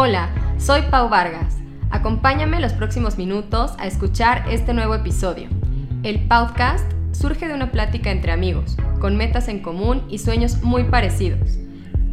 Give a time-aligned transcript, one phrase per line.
[0.00, 1.56] Hola, soy Pau Vargas.
[1.90, 5.48] Acompáñame los próximos minutos a escuchar este nuevo episodio.
[6.04, 10.84] El podcast surge de una plática entre amigos, con metas en común y sueños muy
[10.84, 11.58] parecidos.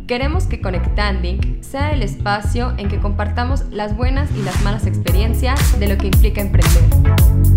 [0.08, 5.80] Queremos que Conectanding sea el espacio en que compartamos las buenas y las malas experiencias
[5.80, 7.55] de lo que implica emprender.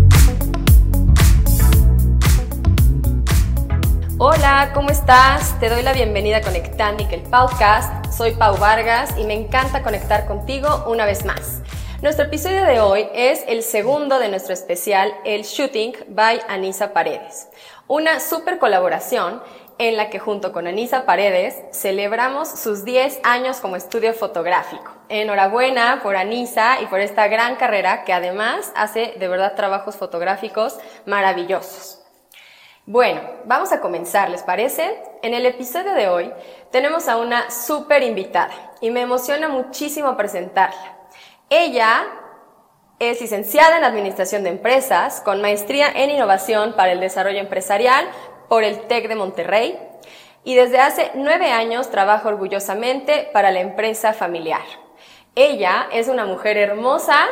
[4.21, 5.57] Hola, ¿cómo estás?
[5.61, 8.11] Te doy la bienvenida a Conectanding, el podcast.
[8.11, 11.61] Soy Pau Vargas y me encanta conectar contigo una vez más.
[12.01, 17.47] Nuestro episodio de hoy es el segundo de nuestro especial, el Shooting by Anisa Paredes.
[17.87, 19.41] Una super colaboración
[19.77, 24.91] en la que junto con Anisa Paredes celebramos sus 10 años como estudio fotográfico.
[25.07, 30.77] Enhorabuena por Anisa y por esta gran carrera que además hace de verdad trabajos fotográficos
[31.05, 31.98] maravillosos.
[32.91, 34.99] Bueno, vamos a comenzar, ¿les parece?
[35.21, 36.33] En el episodio de hoy
[36.71, 40.97] tenemos a una súper invitada y me emociona muchísimo presentarla.
[41.51, 42.07] Ella
[42.97, 48.09] es licenciada en Administración de Empresas con maestría en Innovación para el Desarrollo Empresarial
[48.47, 49.79] por el TEC de Monterrey
[50.43, 54.65] y desde hace nueve años trabaja orgullosamente para la empresa familiar.
[55.35, 57.27] Ella es una mujer hermosa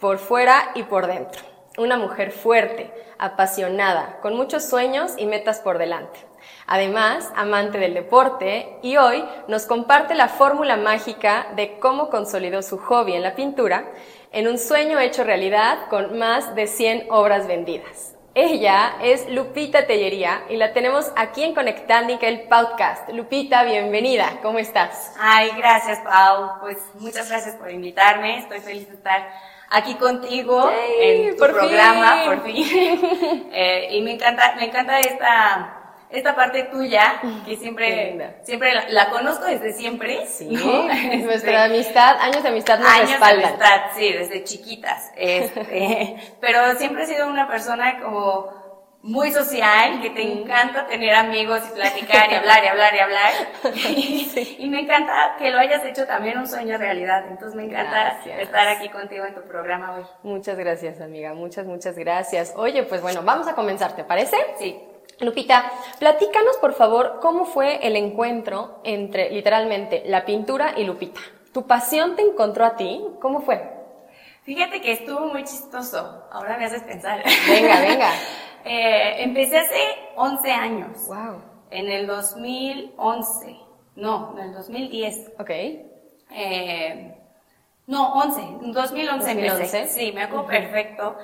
[0.00, 5.78] por fuera y por dentro una mujer fuerte, apasionada, con muchos sueños y metas por
[5.78, 6.20] delante.
[6.66, 12.78] Además, amante del deporte y hoy nos comparte la fórmula mágica de cómo consolidó su
[12.78, 13.84] hobby en la pintura
[14.32, 18.14] en un sueño hecho realidad con más de 100 obras vendidas.
[18.34, 23.08] Ella es Lupita Tellería y la tenemos aquí en Conectándica, el podcast.
[23.08, 25.14] Lupita, bienvenida, ¿cómo estás?
[25.18, 26.60] Ay, gracias, Pau.
[26.60, 28.38] Pues muchas gracias por invitarme.
[28.38, 29.28] Estoy feliz de estar
[29.70, 32.66] aquí contigo en tu programa, por fin.
[33.50, 39.46] Eh, y me encanta, me encanta esta, esta parte tuya, que siempre, siempre la, conozco
[39.46, 40.26] desde siempre.
[40.26, 40.46] Sí,
[41.24, 45.10] nuestra amistad, años de amistad nos años de amistad, sí, desde chiquitas.
[45.16, 48.57] Este, pero siempre he sido una persona como
[49.08, 53.32] muy social, que te encanta tener amigos y platicar y hablar y hablar y hablar.
[54.58, 57.24] Y, me encanta que lo hayas hecho también un sueño realidad.
[57.28, 60.02] Entonces me encanta estar aquí contigo en tu programa hoy.
[60.22, 61.32] Muchas gracias, amiga.
[61.32, 62.52] Muchas, muchas gracias.
[62.56, 64.36] Oye, pues bueno, vamos a comenzar, ¿te parece?
[64.58, 64.78] Sí.
[65.20, 71.20] Lupita, platícanos por favor cómo fue el encuentro entre literalmente la pintura y Lupita.
[71.52, 73.02] ¿Tu pasión te encontró a ti?
[73.20, 73.60] ¿Cómo fue?
[74.44, 76.24] Fíjate que estuvo muy chistoso.
[76.30, 77.22] Ahora me haces pensar.
[77.48, 78.10] Venga, venga.
[78.68, 79.80] Eh, empecé hace
[80.16, 81.06] 11 años.
[81.08, 81.42] Wow.
[81.70, 83.56] En el 2011.
[83.96, 85.32] No, en el 2010.
[85.38, 85.50] Ok.
[85.50, 87.14] Eh,
[87.88, 88.40] no, 11.
[88.40, 89.88] En 2011, 2011.
[89.88, 91.16] Sí, me acuerdo perfecto.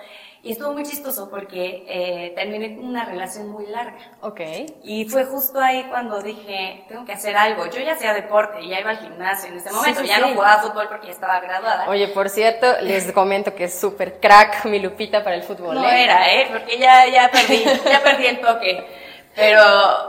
[0.43, 3.97] Y estuvo muy chistoso porque eh, terminé una relación muy larga.
[4.23, 4.41] Ok.
[4.83, 7.67] Y fue justo ahí cuando dije, tengo que hacer algo.
[7.67, 10.89] Yo ya hacía deporte, ya iba al gimnasio en ese momento, ya no jugaba fútbol
[10.89, 11.89] porque ya estaba graduada.
[11.89, 15.75] Oye, por cierto, les comento que es súper crack mi Lupita para el fútbol.
[15.75, 16.05] No ¿eh?
[16.05, 16.49] era, ¿eh?
[16.51, 19.04] Porque ya, ya perdí, ya perdí el toque.
[19.35, 19.63] Pero,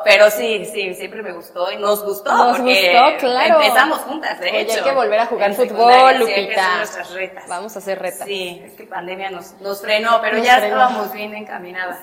[0.03, 2.31] pero sí, sí, siempre me gustó y nos gustó.
[2.31, 3.61] Nos gustó, claro.
[3.61, 4.77] Empezamos juntas, de hecho.
[4.77, 6.77] Hay que volver a jugar fútbol, Lupita.
[6.77, 7.47] nuestras retas.
[7.47, 8.27] Vamos a hacer retas.
[8.27, 11.99] Sí, es que pandemia nos, nos frenó, pero ya estábamos bien encaminadas.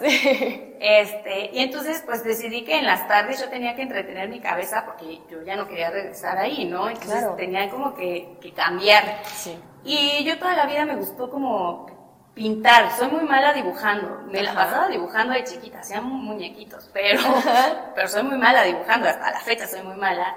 [0.84, 4.84] Este, y entonces pues decidí que en las tardes yo tenía que entretener mi cabeza
[4.84, 6.90] porque yo ya no quería regresar ahí, ¿no?
[6.90, 9.20] Entonces tenía como que, que cambiar.
[9.32, 9.56] Sí.
[9.84, 11.86] Y yo toda la vida me gustó como
[12.34, 14.22] pintar, soy muy mala dibujando.
[14.26, 17.20] Me la pasaba dibujando de chiquita, hacía muñequitos, pero,
[17.94, 20.36] pero soy muy mala dibujando, hasta la fecha soy muy mala.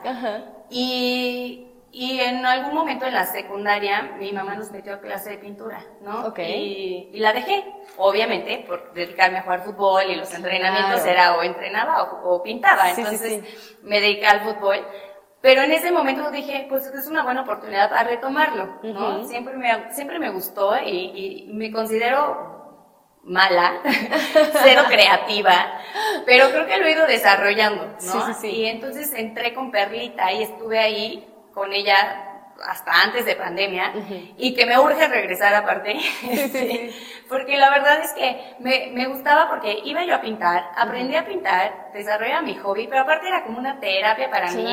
[0.69, 5.38] Y, y en algún momento en la secundaria, mi mamá nos metió a clase de
[5.38, 6.28] pintura, ¿no?
[6.28, 7.09] Okay.
[7.13, 7.63] Y, la dejé,
[7.95, 12.89] obviamente, por dedicarme a jugar fútbol y los entrenamientos era o entrenaba o, pintaba.
[12.91, 13.44] Entonces
[13.81, 14.85] me dediqué al fútbol.
[15.45, 19.28] Pero en ese momento dije, pues es una buena oportunidad para retomarlo, ¿no?
[19.28, 22.81] siempre, me, siempre me gustó y, me considero
[23.22, 23.79] mala,
[24.63, 25.81] cero creativa,
[26.25, 28.00] pero creo que lo he ido desarrollando, ¿no?
[28.00, 28.47] Sí, sí, sí.
[28.47, 33.93] Y entonces entré con Perlita y estuve ahí con ella hasta antes de pandemia
[34.38, 35.97] y que me urge regresar aparte,
[37.29, 41.25] porque la verdad es que me, me, gustaba porque iba yo a pintar, aprendí a
[41.25, 44.66] pintar, desarrollaba mi hobby, pero aparte era como una terapia para mí,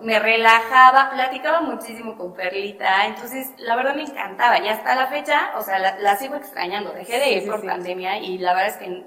[0.00, 5.50] me relajaba, platicaba muchísimo con Perlita, entonces la verdad me encantaba y hasta la fecha,
[5.56, 9.04] o sea, la, sigo extrañando, dejé de ir por pandemia y la verdad es que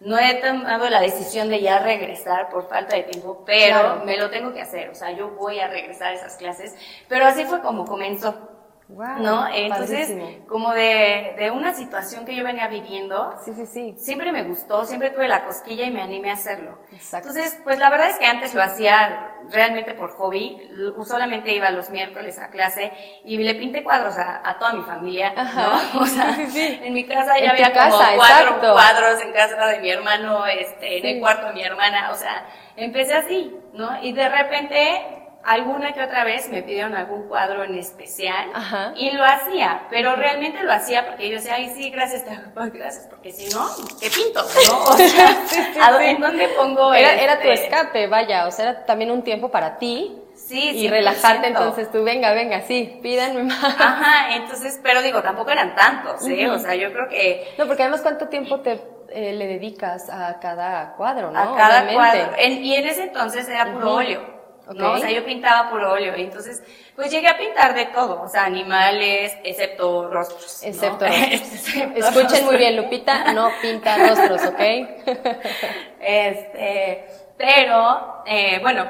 [0.00, 4.30] no he tomado la decisión de ya regresar por falta de tiempo, pero me lo
[4.30, 6.74] tengo que hacer, o sea, yo voy a regresar a esas clases,
[7.08, 8.59] pero así fue como comenzó.
[8.96, 9.46] ¿No?
[9.52, 10.14] Entonces,
[10.48, 13.94] como de, de, una situación que yo venía viviendo, sí, sí, sí.
[13.96, 16.78] siempre me gustó, siempre tuve la cosquilla y me animé a hacerlo.
[16.92, 17.28] Exacto.
[17.28, 20.58] Entonces, pues la verdad es que antes lo hacía realmente por hobby,
[21.04, 22.92] solamente iba los miércoles a clase
[23.24, 26.00] y le pinté cuadros a, a toda mi familia, ¿no?
[26.00, 30.46] O sea, en mi casa ya había como cuatro cuadros en casa de mi hermano,
[30.46, 32.46] este, en el cuarto de mi hermana, o sea,
[32.76, 34.02] empecé así, ¿no?
[34.02, 38.50] Y de repente alguna que otra vez me pidieron algún cuadro en especial
[38.96, 43.32] y lo hacía, pero realmente lo hacía porque yo decía, ay, sí, gracias, gracias, porque
[43.32, 43.66] si no,
[44.00, 44.42] ¿qué pinto?
[44.68, 44.84] ¿no?
[44.90, 47.66] O sea, ¿en dónde pongo era, era tu este?
[47.66, 50.16] escape, vaya, o sea, era también un tiempo para ti.
[50.34, 53.62] Sí, y relajarte, entonces tú, venga, venga, sí, pídanme más.
[53.62, 56.48] Ajá, entonces, pero digo, tampoco eran tantos, ¿eh?
[56.48, 57.54] O sea, yo creo que...
[57.56, 58.80] No, porque además, ¿cuánto tiempo te
[59.12, 61.38] eh, le dedicas a cada cuadro, ¿no?
[61.38, 62.32] A cada cuadro.
[62.38, 64.39] y en ese entonces era puro óleo.
[64.74, 64.92] ¿No?
[64.92, 66.62] O sea, yo pintaba por óleo, y entonces,
[66.94, 70.62] pues llegué a pintar de todo, o sea, animales, excepto rostros.
[70.62, 71.76] Excepto rostros.
[71.96, 74.60] Escuchen muy bien, Lupita no pinta rostros, ¿ok?
[76.00, 77.06] este,
[77.36, 78.86] pero, eh, bueno,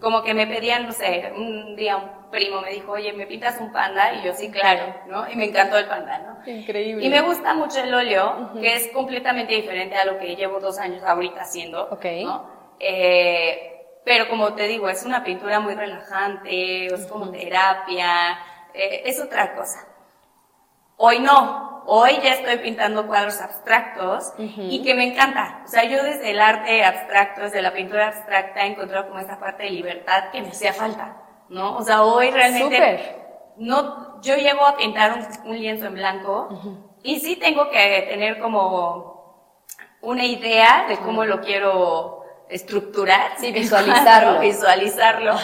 [0.00, 3.60] como que me pedían, no sé, un día un primo me dijo, oye, ¿me pintas
[3.60, 4.14] un panda?
[4.14, 5.30] Y yo, sí, claro, ¿no?
[5.30, 6.50] Y me encantó el panda, ¿no?
[6.50, 7.04] Increíble.
[7.04, 10.78] Y me gusta mucho el óleo, que es completamente diferente a lo que llevo dos
[10.78, 12.04] años ahorita haciendo, Ok.
[12.22, 12.50] ¿no?
[12.78, 13.77] Eh,
[14.08, 18.38] pero como te digo, es una pintura muy relajante, es como terapia,
[18.72, 19.86] eh, es otra cosa.
[20.96, 25.60] Hoy no, hoy ya estoy pintando cuadros abstractos y que me encanta.
[25.62, 29.38] O sea, yo desde el arte abstracto, desde la pintura abstracta, he encontrado como esa
[29.38, 31.20] parte de libertad que me hacía falta,
[31.50, 31.76] ¿no?
[31.76, 33.14] O sea, hoy realmente...
[33.58, 36.48] No, yo llego a pintar un, lienzo en blanco
[37.02, 39.52] y sí tengo que tener como
[40.00, 42.17] una idea de cómo lo quiero
[42.48, 43.32] estructurar.
[43.38, 44.40] Sí, visualizarlo.
[44.40, 45.34] visualizarlo.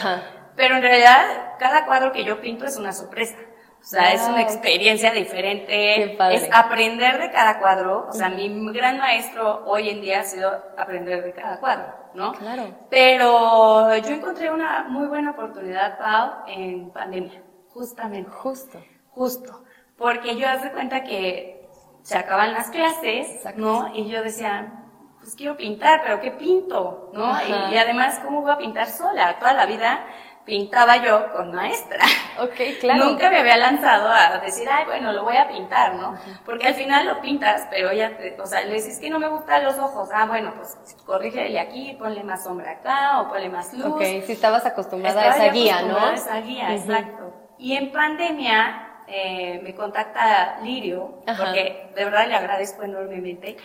[0.56, 3.36] Pero en realidad, cada cuadro que yo pinto es una sorpresa.
[3.80, 6.16] O sea, es una experiencia diferente.
[6.32, 8.06] Es aprender de cada cuadro.
[8.08, 12.32] O sea, mi gran maestro hoy en día ha sido aprender de cada cuadro, ¿no?
[12.32, 12.64] Claro.
[12.88, 17.42] Pero yo encontré una muy buena oportunidad, Pau, en pandemia.
[17.68, 18.30] Justamente.
[18.30, 18.82] Justo.
[19.10, 19.64] Justo.
[19.98, 21.68] Porque yo hace cuenta que
[22.02, 23.90] se acaban las clases, ¿no?
[23.94, 24.83] Y yo decía,
[25.34, 27.10] pues quiero pintar, pero ¿qué pinto?
[27.12, 27.36] ¿No?
[27.72, 29.36] Y, además, ¿cómo voy a pintar sola?
[29.40, 30.06] Toda la vida
[30.44, 32.04] pintaba yo con maestra.
[32.40, 33.04] Ok, claro.
[33.04, 36.16] Nunca me había lanzado a decir, ay, bueno, lo voy a pintar, ¿no?
[36.44, 39.64] Porque al final lo pintas, pero ya, o sea, le dices que no me gustan
[39.64, 40.08] los ojos.
[40.12, 40.76] Ah, bueno, pues
[41.06, 43.86] corrígele aquí, ponle más sombra acá o ponle más luz.
[43.86, 45.98] Ok, si estabas acostumbrada a esa guía, ¿no?
[45.98, 47.32] A esa guía, exacto.
[47.58, 53.56] Y en pandemia eh, me contacta Lirio, porque de verdad le agradezco enormemente.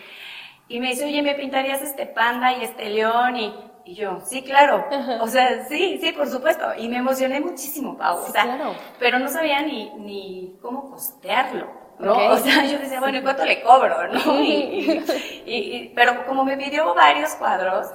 [0.70, 3.34] Y me dice, oye, ¿me pintarías este panda y este león?
[3.36, 3.52] Y,
[3.84, 4.86] y yo, sí, claro.
[5.20, 6.64] O sea, sí, sí, por supuesto.
[6.78, 8.18] Y me emocioné muchísimo, Pau.
[8.18, 8.76] o sea, claro.
[9.00, 11.66] Pero no sabía ni, ni cómo costearlo.
[11.98, 12.14] ¿no?
[12.14, 14.06] O sea, yo decía, bueno, ¿y cuánto le cobro?
[14.12, 14.40] ¿no?
[14.42, 15.02] Y,
[15.44, 17.88] y, pero como me pidió varios cuadros,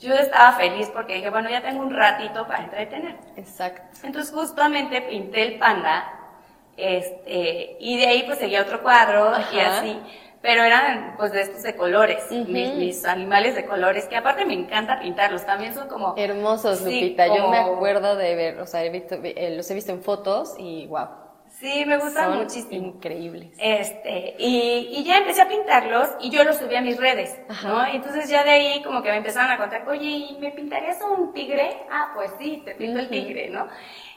[0.00, 3.16] yo estaba feliz porque dije, bueno, ya tengo un ratito para entretener.
[3.36, 3.82] Exacto.
[4.02, 6.12] Entonces justamente pinté el panda,
[6.76, 9.96] este, y de ahí pues seguía otro cuadro y así
[10.46, 15.00] pero eran pues de estos de colores, mis, animales de colores, que aparte me encanta
[15.00, 16.14] pintarlos, también son como...
[16.16, 19.90] Hermosos, Lupita, yo me acuerdo de ver, o sea, he visto, eh, los he visto
[19.90, 21.08] en fotos y wow.
[21.48, 22.86] Sí, me gustan muchísimo.
[22.86, 23.56] Increíbles.
[23.58, 27.84] Este, y, y, ya empecé a pintarlos y yo los subí a mis redes, ¿no?
[27.84, 31.76] entonces ya de ahí como que me empezaron a contar, oye, ¿me pintarías un tigre?
[31.90, 33.66] Ah, pues sí, te pinto el tigre, ¿no?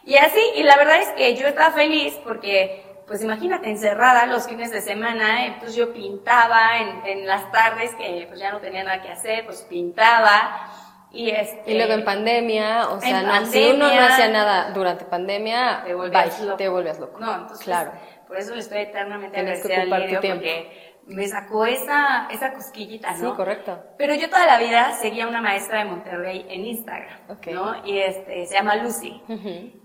[0.05, 4.47] Y así, y la verdad es que yo estaba feliz porque pues imagínate, encerrada los
[4.47, 8.83] fines de semana, entonces yo pintaba en, en, las tardes que pues ya no tenía
[8.83, 10.69] nada que hacer, pues pintaba.
[11.11, 15.05] Y, este, y luego en pandemia, o sea, no, si uno no hacía nada durante
[15.05, 16.57] pandemia, te volvías, loco.
[16.57, 17.19] Te volvías loco.
[17.19, 17.93] No, entonces, claro.
[18.27, 23.31] por eso le estoy eternamente agradecida al porque me sacó esa, esa cosquillita, ¿no?
[23.31, 23.83] Sí, correcto.
[23.97, 27.19] Pero yo toda la vida seguía una maestra de Monterrey en Instagram,
[27.51, 27.85] ¿no?
[27.85, 29.21] Y este, se llama Lucy.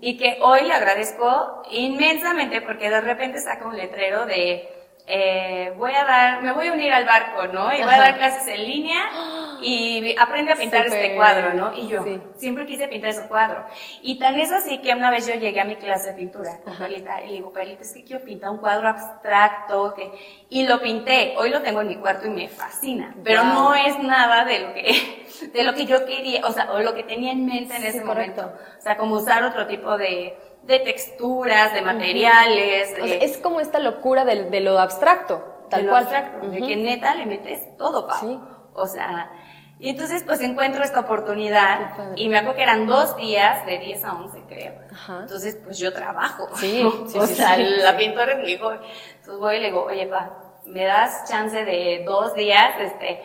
[0.01, 4.69] Y que hoy le agradezco inmensamente porque de repente saca un letrero de
[5.07, 7.71] eh, voy a dar, me voy a unir al barco, ¿no?
[7.75, 9.03] Y voy a dar clases en línea
[9.63, 11.75] y aprende a pintar este cuadro, ¿no?
[11.75, 12.03] Y yo
[12.37, 13.67] siempre quise pintar ese cuadro.
[14.01, 16.77] Y tan es así que una vez yo llegué a mi clase de pintura con
[16.79, 20.11] Perlita y le digo, Perlita, es que quiero pintar un cuadro abstracto, que...
[20.49, 21.35] y lo pinté.
[21.37, 24.73] Hoy lo tengo en mi cuarto y me fascina, pero no es nada de lo
[24.73, 27.85] que, de lo que yo quería, o sea, o lo que tenía en mente en
[27.85, 28.55] ese momento.
[28.79, 30.35] O sea, como usar otro tipo de,
[30.67, 32.95] de texturas, de materiales.
[32.99, 36.03] es como esta locura de, de lo abstracto, tal de cual.
[36.05, 38.15] Abstracto, De que neta le metes todo, pa.
[38.21, 38.39] Sí.
[38.75, 39.31] O sea,
[39.79, 44.05] Y entonces pues encuentro esta oportunidad y me acuerdo que eran dos días de 10
[44.05, 44.75] a 11 creo.
[45.21, 46.49] Entonces pues yo trabajo.
[46.55, 48.73] Sí, sí o sí, sea, sí, la pintora es mi hijo.
[48.73, 53.23] Entonces voy y le digo, oye pa, me das chance de dos días, este,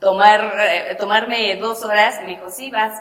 [0.00, 2.18] tomar, eh, tomarme dos horas.
[2.20, 3.00] Y me dijo, sí, vas.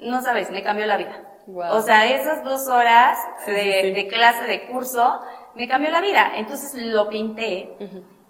[0.00, 1.29] No sabes, me cambió la vida.
[1.52, 1.76] Wow.
[1.76, 3.90] O sea, esas dos horas Sí, de, sí, sí.
[3.92, 5.20] de clase, de curso,
[5.54, 6.32] me cambió la vida.
[6.36, 7.76] Entonces lo pinté.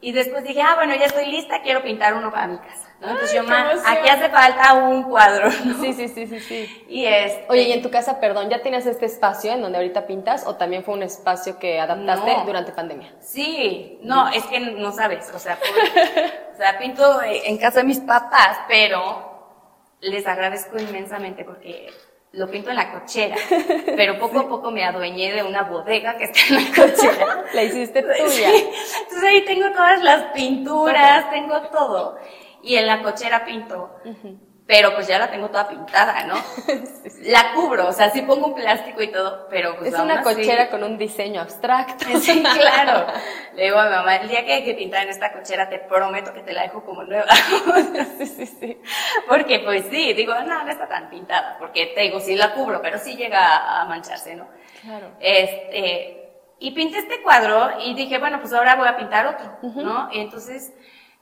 [0.03, 2.89] Y después dije, ah, bueno, ya estoy lista, quiero pintar uno para mi casa.
[3.01, 3.09] ¿no?
[3.11, 5.75] Entonces yo, ma, aquí hace falta un cuadro, ¿no?
[5.83, 6.85] Sí, sí, sí, sí, sí.
[6.89, 7.39] Y es.
[7.51, 10.57] Oye, y en tu casa, perdón, ¿ya tienes este espacio en donde ahorita pintas o
[10.57, 12.45] también fue un espacio que adaptaste No.
[12.47, 13.13] durante pandemia?
[13.21, 15.59] Sí, no, es que no sabes, o sea,
[16.55, 19.29] o sea, pinto en casa de mis papás, pero
[20.01, 21.89] les agradezco inmensamente porque
[22.33, 23.37] lo pinto en la cochera,
[23.97, 27.45] pero poco a poco me adueñé de una bodega que está en la cochera.
[27.55, 28.27] La hiciste tuya.
[28.29, 28.71] Sí,
[29.03, 32.19] Entonces ahí tengo todas las pinturas, tengo todo.
[32.63, 33.91] Y en la cochera pinto.
[34.71, 36.37] Pero pues ya la tengo toda pintada, ¿no?
[37.23, 40.21] La cubro, o sea, sí pongo un plástico y todo, pero pues es aún una
[40.21, 42.05] así- cochera con un diseño abstracto.
[42.21, 43.07] Sí, claro.
[43.55, 45.81] Le digo a mi mamá, el día que hay que pintar en esta cochera, te
[45.81, 47.27] prometo que te la dejo como nueva.
[48.19, 48.81] sí, sí, sí.
[49.29, 52.81] porque pues sí, digo, no, no está tan pintada, porque te digo, sí la cubro,
[52.81, 54.47] pero sí llega a mancharse, ¿no?
[54.83, 55.11] Claro.
[55.19, 60.09] Este, y pinté este cuadro y dije, bueno, pues ahora voy a pintar otro, ¿no?
[60.13, 60.73] Y entonces,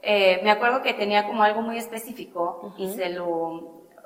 [0.03, 3.29] eh, me acuerdo que tenía como algo muy específico y se lo,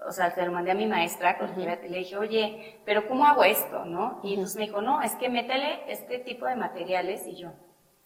[0.06, 3.26] o sea, se lo mandé a mi maestra, con quien le dije, oye, pero ¿cómo
[3.26, 4.20] hago esto, no?
[4.22, 7.52] Y entonces me dijo, no, es que métele este tipo de materiales y yo,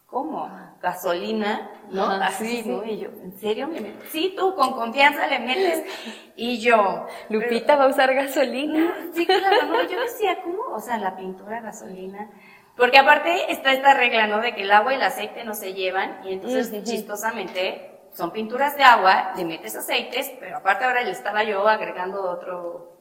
[0.06, 0.50] ¿cómo?
[0.82, 2.06] Gasolina, ¿no?
[2.06, 2.68] Así, sí.
[2.68, 2.84] ¿no?
[2.84, 3.68] Y yo, ¿en serio?
[3.68, 3.94] me?
[4.10, 5.84] Sí, tú con confianza le metes.
[6.38, 8.94] Y yo, Lupita va a usar gasolina.
[9.14, 10.74] Sí, claro, no, yo decía, ¿cómo?
[10.74, 12.28] O sea, la pintura, gasolina.
[12.76, 14.40] Porque aparte está esta regla, ¿no?
[14.40, 16.82] De que el agua y el aceite no se llevan y entonces Ujú.
[16.82, 22.22] chistosamente son pinturas de agua, le metes aceites, pero aparte ahora le estaba yo agregando
[22.22, 22.92] otro,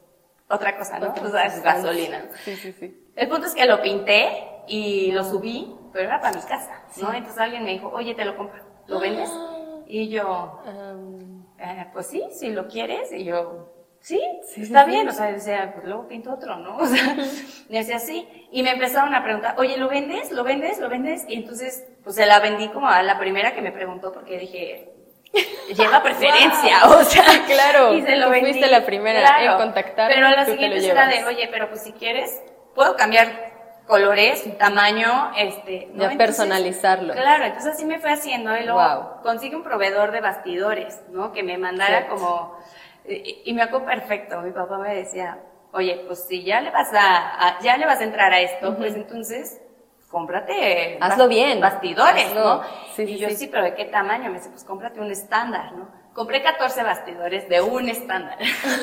[0.50, 1.14] otra cosa, ¿no?
[1.22, 2.26] O sea, es gasolina.
[2.44, 3.02] Sí, sí, sí.
[3.16, 4.30] El punto es que lo pinté
[4.68, 7.14] y lo subí, pero era para mi casa, ¿no?
[7.14, 9.30] Entonces alguien me dijo, oye, te lo compro, ¿lo vendes?
[9.88, 13.12] Y yo, Um, eh, pues sí, si lo quieres.
[13.12, 13.75] Y yo,
[14.06, 14.22] sí,
[14.54, 15.02] Sí, está sí, bien.
[15.04, 15.08] sí.
[15.10, 16.78] O sea, decía, pues luego pinto otro, ¿no?
[16.80, 17.16] O sea,
[17.70, 18.28] y decía, sí.
[18.52, 20.32] Y me empezaron a preguntar, oye, ¿lo vendes?
[20.32, 20.80] ¿Lo vendes?
[20.80, 21.26] ¿Lo vendes?
[21.28, 24.90] Y entonces, pues se la vendí como a la primera que me preguntó porque dije,
[25.76, 27.24] lleva preferencia, o sea.
[27.48, 28.52] claro, Y se lo tú vendí.
[28.52, 31.82] fuiste la primera en contactar, Pero la te lo siguiente era de, oye, pero pues
[31.82, 32.42] si quieres,
[32.76, 33.28] puedo cambiar
[33.88, 35.90] colores, tamaño, este.
[35.94, 36.10] ¿no?
[36.12, 37.14] Ya personalizarlo.
[37.14, 39.22] Claro, entonces así me fue haciendo y luego Wow.
[39.24, 41.32] consigue un proveedor de bastidores, ¿no?
[41.34, 42.16] Que me mandara Cierto.
[42.16, 42.58] como,
[43.08, 45.40] y, y me acuerdo perfecto, mi papá me decía,
[45.74, 48.76] oye, pues si ya le vas a, a- ya le vas a entrar a esto,
[48.78, 49.62] pues entonces
[50.10, 51.60] cómprate Hazlo bien.
[51.60, 52.44] bastidores, Hazlo.
[52.44, 52.64] ¿no?
[52.96, 53.36] Sí, y sí, yo sí.
[53.36, 53.48] sí.
[53.48, 54.30] pero ¿de qué tamaño?
[54.30, 55.90] Me dice, pues cómprate un estándar, ¿no?
[56.16, 58.38] Compré 14 bastidores de un estándar.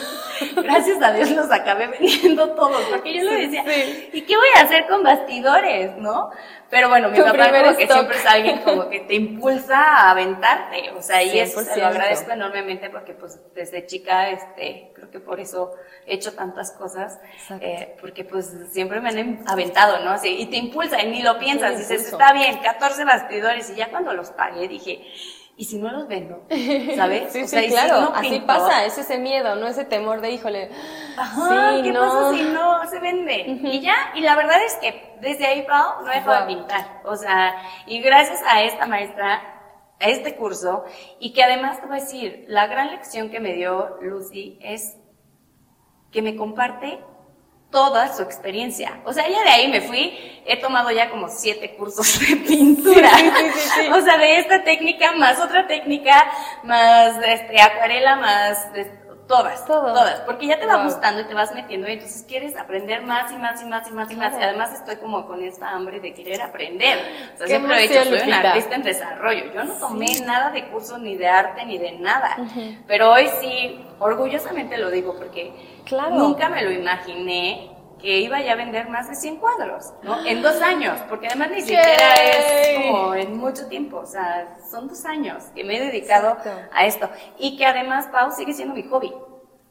[0.57, 4.11] Gracias a Dios los acabé vendiendo todos, porque yo le Sí, decía, sí.
[4.12, 6.29] ¿y qué voy a hacer con bastidores, no?
[6.69, 10.11] Pero bueno, mi Tu papá como que siempre es alguien como que te impulsa a
[10.11, 11.77] aventarte, o sea, y eso se 100%.
[11.81, 15.73] lo agradezco enormemente porque pues desde chica, este, creo que por eso
[16.07, 17.19] he hecho tantas cosas,
[17.61, 20.11] eh, porque pues siempre me han em- aventado, ¿no?
[20.11, 23.77] Así, y te impulsa y ni lo piensas, Sí, dices, está bien, 14 bastidores y
[23.77, 25.03] ya cuando los pagué dije,
[25.62, 26.42] ¿y si no los vendo?
[26.97, 27.33] ¿Sabes?
[27.33, 28.00] Sí, O sea, sí, y si claro.
[28.00, 30.71] no Así pinto, pasa, es ese miedo, no ese temor de, híjole.
[31.16, 32.00] Ajá, sí, ¿qué no.
[32.00, 33.45] pasa si no se vende?
[33.62, 36.49] Y ya, y la verdad es que desde ahí, Pau, no he dejado Wow.
[36.49, 37.00] de pintar.
[37.04, 37.54] O sea,
[37.87, 39.40] y gracias a esta maestra,
[40.00, 40.83] a este curso,
[41.21, 44.97] y que además te voy a decir, la gran lección que me dio Lucy es
[46.11, 46.99] que me comparte
[47.73, 49.00] toda su experiencia.
[49.05, 53.11] O sea, ya de ahí me fui, he tomado ya como siete cursos de pintura.
[53.17, 53.88] Sí, sí, sí, sí.
[53.93, 56.31] O sea, de esta técnica más otra técnica,
[56.62, 59.93] más este, acuarela, más este, todas, Todo.
[59.95, 60.85] todas, porque ya te va Wow.
[60.85, 63.93] gustando y te vas metiendo y entonces quieres aprender más y más y más y
[63.93, 64.33] más y más.
[64.38, 66.99] Y además estoy como con esta hambre de querer aprender.
[67.35, 69.52] O sea, siempre he dicho, soy una artista en desarrollo.
[69.55, 72.37] Yo no tomé nada de curso ni de arte ni de nada.
[72.87, 75.52] Pero hoy sí, orgullosamente lo digo porque
[75.85, 76.14] Claro.
[76.14, 77.71] nunca me lo imaginé
[78.02, 80.26] que iba ya a vender más de 100 cuadros, ¿no?
[80.26, 84.88] En dos años, porque además ni siquiera es como en mucho tiempo, o sea, son
[84.88, 86.50] dos años que me he dedicado Exacto.
[86.73, 87.09] a esto.
[87.38, 89.14] Y que además, Pau, sigue siendo mi hobby.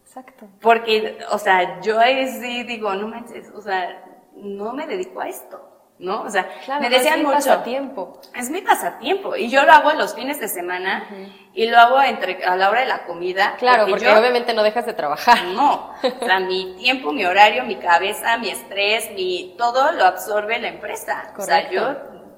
[0.06, 0.48] Exacto.
[0.62, 4.04] Porque, o sea, yo ahí sí digo, no manches, o sea,
[4.36, 5.71] no me dedico a esto,
[6.02, 6.24] ¿no?
[6.24, 7.36] O sea, Claro, me no es decían mi mucho.
[7.38, 8.20] pasatiempo.
[8.36, 11.08] Es mi pasatiempo y yo lo hago los fines de semana
[11.54, 13.56] y lo hago entre a la hora de la comida.
[13.60, 15.38] Claro, porque, yo- obviamente no dejas de trabajar.
[15.56, 20.60] no, o sea, mi tiempo, mi horario, mi cabeza, mi estrés, mi todo lo absorbe
[20.60, 21.32] la empresa.
[21.38, 21.74] O sea, Correcto.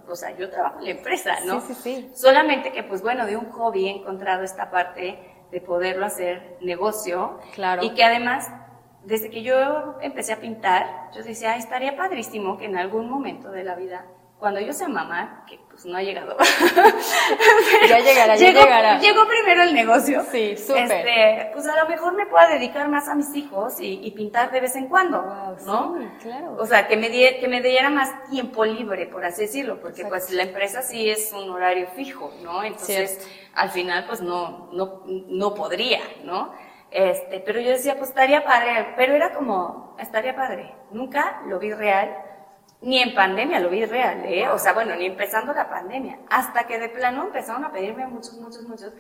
[0.08, 1.62] yo, o sea, yo trabajo en la empresa, ¿no?
[1.62, 2.12] Sí, sí, sí.
[2.14, 5.18] Solamente que, pues bueno, de un hobby he encontrado esta parte
[5.52, 7.40] de poderlo hacer negocio.
[7.56, 7.82] Claro.
[7.84, 8.50] Y que además,
[9.06, 13.64] desde que yo empecé a pintar, yo decía, estaría padrísimo que en algún momento de
[13.64, 14.06] la vida
[14.40, 16.36] cuando yo sea mamá, que pues no ha llegado.
[17.88, 19.00] ya llegará, ya llegó, llegará.
[19.00, 20.22] Llegó primero el negocio.
[20.32, 20.92] Sí, súper.
[20.92, 24.52] Este, pues a lo mejor me pueda dedicar más a mis hijos y, y pintar
[24.52, 25.98] de vez en cuando, Wow, ¿no?
[25.98, 26.58] sí, claro.
[26.60, 30.02] O sea, que me, die- que me diera más tiempo libre, por así decirlo, porque
[30.02, 30.10] Exacto.
[30.10, 32.64] pues la empresa sí es un horario fijo, ¿no?
[32.66, 33.28] Entonces, Cierto.
[33.56, 36.54] al final pues no, no, no podría, ¿no?
[36.94, 40.72] Este, pero yo decía, pues estaría padre, pero era como, estaría padre.
[40.92, 42.16] Nunca lo vi real,
[42.82, 44.48] ni en pandemia lo vi real, ¿eh?
[44.50, 48.34] O sea, bueno, ni empezando la pandemia, hasta que de plano empezaron a pedirme muchos,
[48.34, 48.92] muchos, muchos.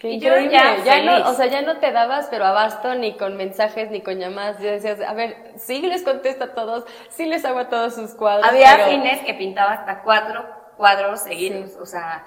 [0.00, 1.10] Qué y yo ya, Ya, feliz.
[1.10, 4.58] no, o sea, ya no te dabas, pero abasto ni con mensajes ni con llamadas.
[4.60, 8.14] Ya decías, a ver, sí les contesto a todos, sí les hago a todos sus
[8.14, 8.48] cuadros.
[8.48, 10.42] Había pero- fines que pintaba hasta cuatro
[10.78, 12.24] cuadros seguidos, o sea,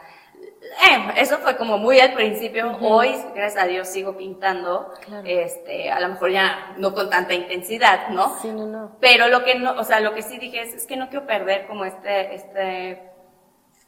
[0.89, 2.77] eh, eso fue como muy al principio.
[2.81, 5.23] Hoy, gracias a Dios, sigo pintando, Claro.
[5.25, 8.37] este, a lo mejor ya no con tanta intensidad, ¿no?
[8.41, 8.97] Sí, no, no.
[8.99, 11.25] Pero lo que no, o sea, lo que sí dije es, es que no quiero
[11.25, 13.09] perder como este, este,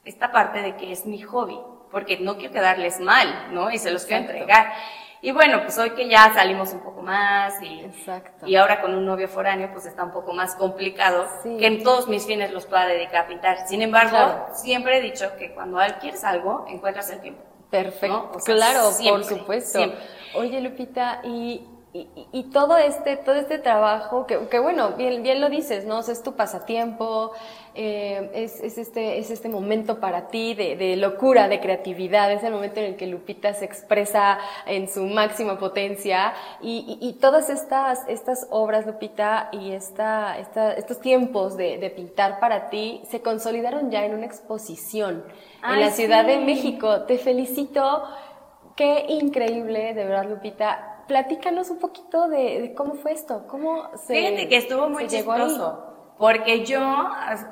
[0.05, 1.59] esta parte de que es mi hobby,
[1.91, 3.71] porque no quiero quedarles mal, ¿no?
[3.71, 4.71] Y se los quiero entregar.
[5.21, 8.45] Y bueno, pues hoy que ya salimos un poco más y, Exacto.
[8.45, 11.57] y ahora con un novio foráneo, pues está un poco más complicado Sí.
[11.57, 13.67] que en todos mis fines los pueda dedicar a pintar.
[13.67, 14.47] Sin embargo, Claro.
[14.53, 17.41] siempre he dicho que cuando quieres algo, encuentras el tiempo.
[17.71, 18.31] Perfecto, ¿no?
[18.35, 19.79] O sea, claro, siempre, por supuesto.
[19.79, 19.99] siempre.
[20.35, 21.67] Oye, Lupita, y,
[22.15, 25.99] y, y todo este, todo este trabajo, que, que bueno, bien, bien lo dices, ¿no?
[25.99, 27.31] O sea, es tu pasatiempo,
[27.75, 32.43] eh, es, es este, es este momento para ti de, de locura, de creatividad, es
[32.43, 37.13] el momento en el que Lupita se expresa en su máxima potencia, y, y, y
[37.13, 43.01] todas estas, estas obras, Lupita, y esta, esta, estos tiempos de, de pintar para ti
[43.09, 45.23] se consolidaron ya en una exposición
[45.63, 46.37] en la Ciudad de.
[46.37, 47.03] México.
[47.03, 48.03] Te felicito.
[48.75, 50.96] Qué increíble, de verdad, Lupita.
[51.07, 55.83] Platícanos un poquito de, de cómo fue esto, cómo se Fíjate que estuvo muy chistoso.
[56.17, 56.81] Porque yo,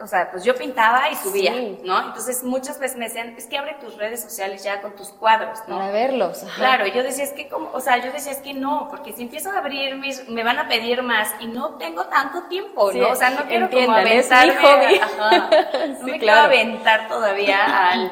[0.01, 1.81] o sea, pues yo pintaba y subía, Sí.
[1.83, 1.99] ¿no?
[2.07, 5.59] Entonces muchas veces me decían, es que abre tus redes sociales ya con tus cuadros,
[5.67, 5.77] ¿no?
[5.77, 6.41] Para verlos.
[6.43, 6.55] ajá.
[6.55, 9.21] Claro, yo decía, es que como, o sea, yo decía, es que no, porque si
[9.21, 12.97] empiezo a abrir mis, me van a pedir más y no tengo tanto tiempo, Sí,
[12.99, 13.09] ¿no?
[13.09, 14.95] O sea, no quiero como es mi aventarme, hobby.
[14.99, 15.49] ajá,
[15.89, 18.11] no Sí, me quiero aventar todavía al,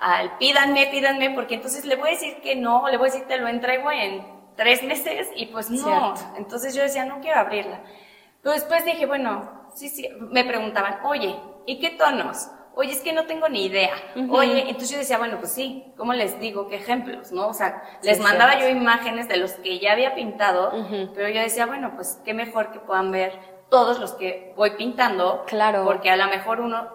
[0.00, 3.26] al pídanme, pídanme, porque entonces le voy a decir que no, le voy a decir
[3.26, 6.14] te lo entrego en tres meses y pues no.
[6.16, 6.36] Cierto.
[6.36, 7.80] Entonces yo decía, no quiero abrirla.
[8.42, 11.36] Pero después dije, bueno, sí, sí, me preguntaban, oye,
[11.66, 12.48] ¿y qué tonos?
[12.76, 13.92] Oye, es que no tengo ni idea.
[14.30, 16.66] Oye, entonces yo decía, bueno, pues sí, ¿cómo les digo?
[16.68, 17.30] ¿Qué ejemplos?
[17.30, 17.46] ¿No?
[17.48, 18.68] O sea, Sí, les mandaba cierto.
[18.70, 20.72] yo imágenes de los que ya había pintado,
[21.14, 23.38] pero yo decía, bueno, pues qué mejor que puedan ver
[23.70, 25.44] todos los que voy pintando.
[25.46, 25.84] Claro.
[25.84, 26.88] Porque a lo mejor uno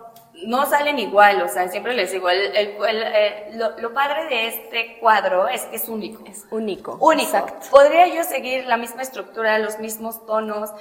[0.46, 4.26] no salen igual, o sea, siempre les digo, el, el- el, eh, lo, lo padre
[4.26, 6.24] de este cuadro es que es único.
[6.26, 6.98] Es único.
[7.02, 7.36] Único.
[7.38, 7.68] Exacto.
[7.72, 10.72] Podría yo seguir la misma estructura, los mismos tonos,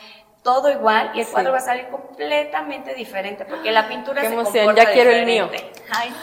[0.42, 1.32] todo igual, y el Sí.
[1.32, 5.10] cuadro va a salir completamente diferente, porque la pintura Qué se emoción, comporta ya quiero
[5.10, 5.48] el mío.
[5.48, 5.82] diferente.
[5.90, 6.14] Ay,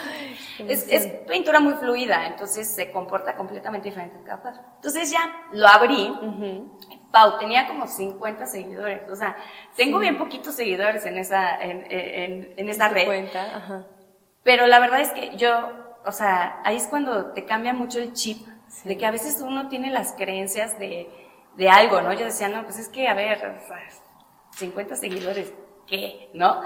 [0.56, 4.62] Qué es, es pintura muy fluida, entonces se comporta completamente diferente cada cuadro.
[4.76, 5.20] Entonces ya
[5.52, 6.10] lo abrí.
[7.16, 9.38] Pau tenía como 50 seguidores, o sea,
[9.74, 13.06] tengo bien poquitos seguidores en esa, en, en, en esa ¿Te red.
[13.06, 13.56] cuenta?
[13.56, 13.86] Ajá.
[14.42, 15.70] Pero la verdad es que yo,
[16.04, 18.46] o sea, ahí es cuando te cambia mucho el chip,
[18.84, 21.08] de que a veces uno tiene las creencias de,
[21.56, 22.12] de algo, ¿no?
[22.12, 23.80] Yo decía, no, pues es que, a ver, o sea,
[24.50, 25.54] 50 seguidores,
[25.86, 26.30] ¿qué?
[26.34, 26.62] ¿No?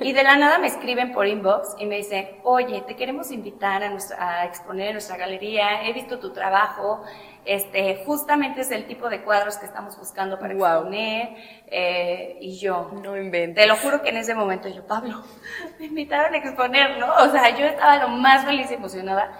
[0.00, 3.82] Y de la nada me escriben por inbox y me dicen, oye, te queremos invitar
[3.82, 7.02] a, nuestra, a exponer en nuestra galería, he visto tu trabajo,
[7.44, 10.78] este, justamente es el tipo de cuadros que estamos buscando para Guau.
[10.80, 13.62] exponer, eh, y yo, No inventes.
[13.62, 15.22] te lo juro que en ese momento yo, Pablo,
[15.78, 17.14] me invitaron a exponer, ¿no?
[17.14, 19.38] O sea, yo estaba lo más feliz y emocionada.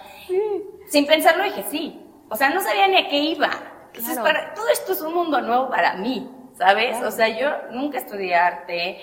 [0.88, 2.01] Sin pensarlo dije sí.
[2.29, 3.51] O sea, no sabía ni a qué iba.
[3.88, 4.23] Entonces, Claro.
[4.25, 7.00] para, todo esto es un mundo nuevo para mí, ¿sabes?
[7.02, 9.00] O sea, yo nunca estudié arte.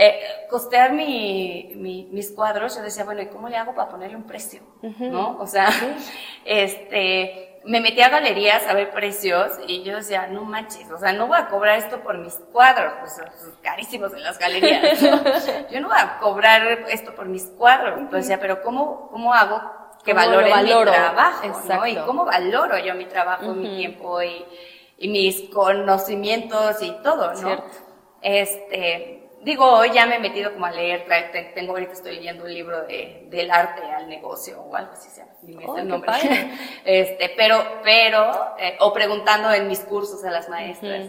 [0.00, 4.16] Eh, costear mi, mi- mis cuadros, yo decía, bueno, ¿y cómo le hago para ponerle
[4.16, 4.60] un precio?
[4.82, 5.38] ¿No?
[5.40, 5.70] O sea,
[6.44, 11.12] este, me metí a galerías a ver precios y yo decía, no manches, o sea,
[11.12, 15.20] no voy a cobrar esto por mis cuadros, pues son carísimos en las galerías, ¿no?
[15.70, 17.98] Yo no voy a cobrar esto por mis cuadros.
[17.98, 19.60] Entonces decía, pero ¿cómo, cómo hago
[20.04, 20.90] que ¿Cómo lo valoren valoro?
[20.90, 21.42] mi trabajo?
[21.46, 21.86] ¿no?
[21.86, 24.44] Y cómo valoro yo mi trabajo, mi tiempo y,
[24.98, 27.36] y mis conocimientos y todo, ¿no?
[27.36, 27.78] Cierto.
[28.20, 31.06] Este, digo, hoy ya me he metido como a leer,
[31.54, 35.20] tengo ahorita estoy leyendo un libro de, del arte al negocio o algo así se
[35.20, 36.12] llama, ni me Oh, el nombre.
[36.84, 41.06] Este, pero, pero, eh, o preguntando en mis cursos a las maestras,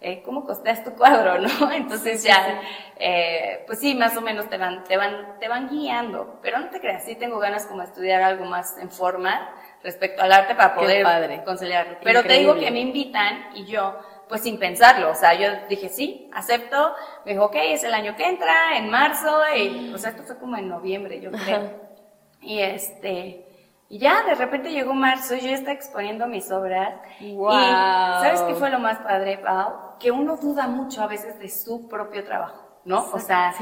[0.00, 1.72] eh, ¿cómo costeas tu cuadro, no?
[1.72, 5.48] Entonces Sí, ya, sí, eh, pues sí, más o menos te van, te van, te
[5.48, 8.90] van guiando, pero no te creas, sí tengo ganas como de estudiar algo más en
[8.90, 11.04] forma, respecto al arte para poder
[11.44, 11.98] conciliarlo.
[12.02, 15.88] Pero te digo que me invitan y yo, pues sin pensarlo, o sea, yo dije,
[15.88, 20.10] sí, acepto, me dijo, ok, es el año que entra, en marzo, y, o sea,
[20.10, 21.88] esto fue como en noviembre, yo creo.
[22.40, 23.46] Y este,
[23.88, 26.94] y ya de repente llegó marzo y yo estaba exponiendo mis obras.
[27.20, 27.52] Wow.
[27.52, 27.64] Y
[28.22, 29.98] ¿sabes qué fue lo más padre, Pau?
[29.98, 32.67] Que uno duda mucho a veces de su propio trabajo.
[32.88, 33.06] ¿No?
[33.12, 33.54] O sea,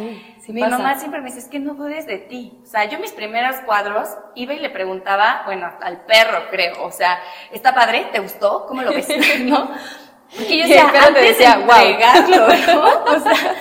[0.47, 2.57] mi mamá siempre me dice, es que no dudes de ti.
[2.63, 6.93] O sea, yo mis primeros cuadros iba y le preguntaba, bueno, al perro creo, o
[6.93, 7.19] sea,
[7.51, 8.07] ¿está padre?
[8.13, 8.67] ¿Te gustó?
[8.67, 9.09] ¿Cómo lo ves?
[9.41, 9.69] ¿No?
[10.31, 13.05] Porque yo decía, antes decía, de entregarlo, ¿no?
[13.17, 13.55] O sea,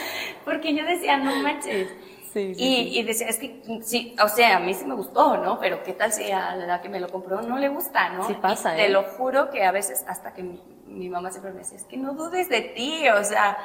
[0.45, 1.89] porque yo decía, no manches.
[2.31, 5.57] Sí, y, y, decía, es que sí, o sea, a mí sí me gustó, ¿no?
[5.59, 8.27] Pero qué tal si a la que me lo compró no le gusta, ¿no?
[8.27, 8.89] Sí pasa, Te ¿eh?
[8.89, 11.97] lo juro que a veces hasta que mi, mi mamá siempre me decía, es que
[11.97, 13.57] no dudes de ti, o sea,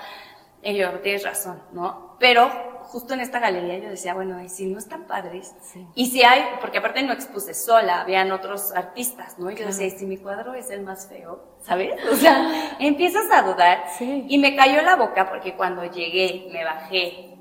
[0.62, 2.16] y yo, tienes razón, ¿no?
[2.18, 2.50] Pero
[2.82, 5.54] justo en esta galería yo decía, bueno, y si no están padres,
[5.94, 9.50] y si hay, porque aparte no expuse sola, habían otros artistas, ¿no?
[9.50, 11.94] Y yo decía, y si mi cuadro es el más feo, ¿sabes?
[12.10, 13.84] O sea, empiezas a dudar.
[14.00, 17.38] Y me cayó la boca porque cuando llegué, me bajé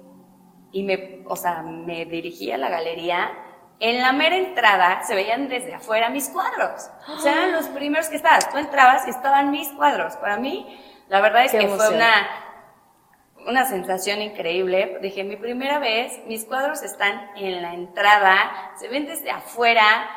[0.71, 3.31] y me, o sea, me dirigí a la galería,
[3.79, 6.89] en la mera entrada se veían desde afuera mis cuadros.
[7.07, 8.49] O sea, eran los primeros que estabas.
[8.49, 10.15] Tú entrabas y estaban mis cuadros.
[10.17, 12.27] Para mí, la verdad es que fue una
[13.47, 14.99] una sensación increíble.
[15.01, 20.09] Dije, mi primera vez, mis cuadros están en la entrada, se ven desde afuera,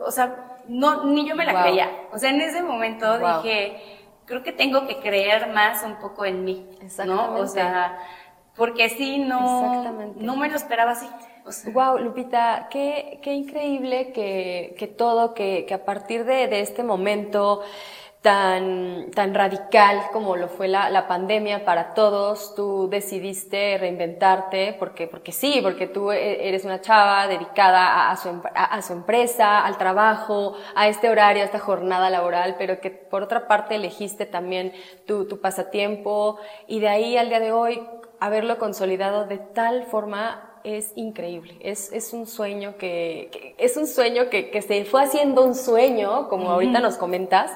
[0.00, 1.90] o sea, no, ni yo me la creía.
[2.12, 6.44] O sea, en ese momento dije, creo que tengo que creer más un poco en
[6.44, 6.68] mí,
[7.06, 7.34] ¿no?
[7.36, 7.98] O sea,
[8.54, 11.08] porque sí, no, no me lo esperaba así.
[11.72, 16.82] wow, Lupita, qué, qué increíble que, que todo, que, que a partir de, de este
[16.82, 17.62] momento,
[18.22, 25.06] tan, tan radical como lo fue la, la, pandemia para todos, tú decidiste reinventarte porque,
[25.06, 29.64] porque sí, porque tú e, eres una chava dedicada a, su, em, a, su empresa,
[29.64, 34.26] al trabajo, a este horario, a esta jornada laboral, pero que por otra parte elegiste
[34.26, 34.72] también
[35.06, 36.38] tu, tu pasatiempo.
[36.66, 37.80] Y de ahí al día de hoy
[38.18, 41.56] haberlo consolidado de tal forma es increíble.
[41.60, 46.28] Es, es un sueño que, es un sueño que, que, se fue haciendo un sueño,
[46.28, 47.52] como ahorita nos comentas,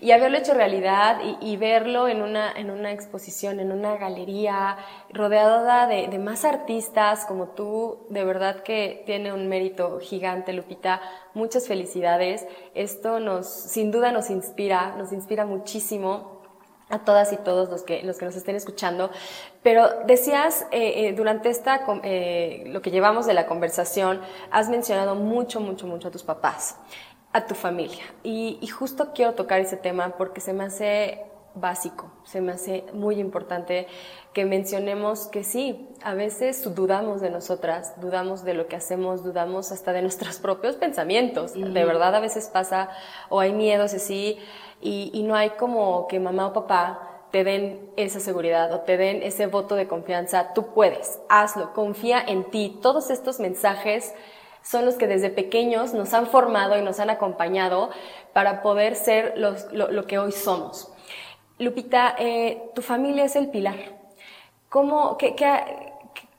[0.00, 4.76] y haberlo hecho realidad y, verlo en una, en una exposición, en una galería,
[5.12, 11.00] rodeada de, más artistas como tú, de verdad que tiene un mérito gigante, Lupita.
[11.34, 12.46] Muchas felicidades.
[12.74, 16.40] Esto nos, sin duda nos inspira, nos inspira muchísimo
[16.90, 19.10] a todas y todos los que, los que nos estén escuchando.
[19.62, 25.14] Pero decías, eh, eh, durante esta, eh, lo que llevamos de la conversación, has mencionado
[25.14, 26.76] mucho, mucho, mucho a tus papás
[27.32, 28.04] a tu familia.
[28.22, 33.18] Y, justo quiero tocar ese tema porque se me hace básico, se me hace muy
[33.18, 33.88] importante
[34.32, 39.72] que mencionemos que sí, a veces dudamos de nosotras, dudamos de lo que hacemos, dudamos
[39.72, 41.54] hasta de nuestros propios pensamientos.
[41.54, 42.90] De verdad a veces pasa
[43.28, 44.38] o hay miedos así
[44.80, 48.96] y, y no hay como que mamá o papá te den esa seguridad o te
[48.96, 50.52] den ese voto de confianza.
[50.52, 52.78] Tú puedes, hazlo, confía en ti.
[52.82, 54.14] Todos estos mensajes
[54.62, 57.90] son los que desde pequeños nos han formado y nos han acompañado
[58.32, 60.92] para poder ser lo, que hoy somos.
[61.58, 63.76] Lupita, eh, tu familia es el pilar.
[64.68, 65.34] ¿Cómo, qué,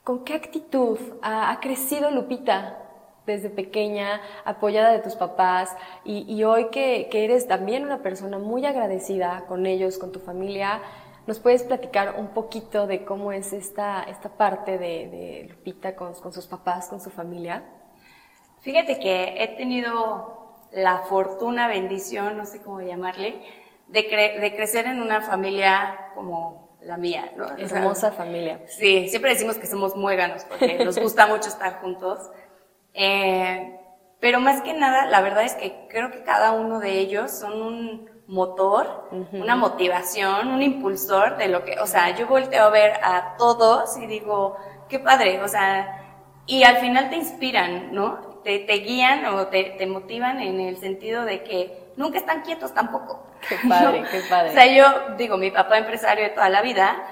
[0.04, 2.78] ¿Con qué actitud ha, crecido Lupita
[3.26, 9.46] desde pequeña, apoyada de tus papás y, hoy que, eres también una persona muy agradecida
[9.48, 10.82] con ellos, con tu familia?
[11.28, 16.48] ¿Nos puedes platicar un poquito de cómo es esta, esta parte de, Lupita con sus
[16.48, 17.64] papás, con su familia?
[18.62, 23.42] Fíjate que he tenido la fortuna, bendición, no sé cómo llamarle,
[23.88, 24.02] de,
[24.40, 27.46] de crecer en una familia como la mía, ¿no?
[27.58, 28.62] Hermosa familia.
[28.68, 32.32] Sí, siempre decimos que somos muéganos porque nos gusta mucho estar juntos.
[32.94, 33.80] Eh,
[34.20, 37.62] pero más que nada, la verdad es que creo que cada uno de ellos son
[37.62, 42.94] un motor, una motivación, un impulsor de lo que, o sea, yo volteo a ver
[43.04, 44.56] a todos y digo,
[44.88, 48.31] qué padre, o sea, y al final te inspiran, ¿no?
[48.44, 52.74] Te, te guían o te, te, motivan en el sentido de que nunca están quietos
[52.74, 53.26] tampoco.
[53.48, 54.50] Qué padre, qué padre.
[54.50, 57.04] O sea, yo digo, mi papá empresario de toda la vida,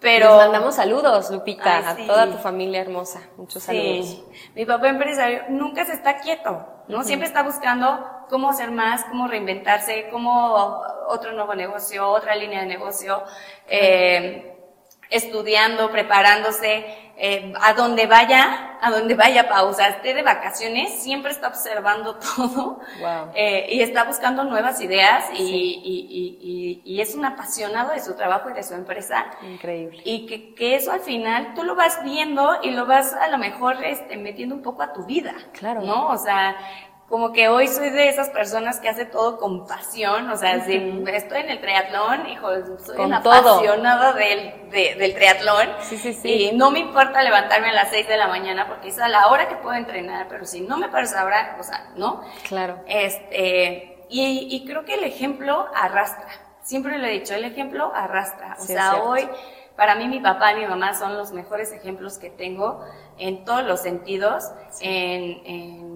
[0.00, 0.36] pero...
[0.36, 3.20] Les mandamos saludos, Lupita, a toda tu familia hermosa.
[3.36, 4.06] Muchos saludos.
[4.06, 4.24] Sí.
[4.54, 7.04] Mi papá empresario nunca se está quieto, ¿no?
[7.04, 12.66] Siempre está buscando cómo hacer más, cómo reinventarse, cómo otro nuevo negocio, otra línea de
[12.66, 13.22] negocio.
[13.68, 14.48] Eh,
[15.12, 16.86] estudiando, preparándose,
[17.24, 22.80] eh, a donde vaya, a donde vaya pausa, esté de vacaciones, siempre está observando todo
[23.36, 28.16] eh, y está buscando nuevas ideas y, y, y, y, es un apasionado de su
[28.16, 29.26] trabajo y de su empresa.
[29.40, 30.02] Increíble.
[30.04, 33.38] Y que, que, eso al final tú lo vas viendo y lo vas a lo
[33.38, 35.32] mejor este, metiendo un poco a tu vida.
[35.52, 35.82] Claro.
[35.82, 36.08] ¿No?
[36.08, 36.56] O sea,
[37.12, 40.76] como que hoy soy de esas personas que hace todo con pasión, o sea, si
[41.08, 42.48] estoy en el triatlón, hijo,
[42.86, 45.68] soy una apasionada del, del triatlón.
[45.82, 46.30] Sí, sí, sí.
[46.32, 49.28] Y no me importa levantarme a las 6 de la mañana porque es a la
[49.28, 52.22] hora que puedo entrenar, pero si no me parece ahora, o sea, ¿no?
[52.48, 52.80] Claro.
[52.86, 56.30] Este, y, y creo que el ejemplo arrastra.
[56.62, 58.56] Siempre lo he dicho, el ejemplo arrastra.
[58.58, 59.28] O sea, hoy
[59.76, 62.84] para mí mi papá y mi mamá son los mejores ejemplos que tengo
[63.18, 64.44] en todos los sentidos,
[64.80, 65.91] en, en,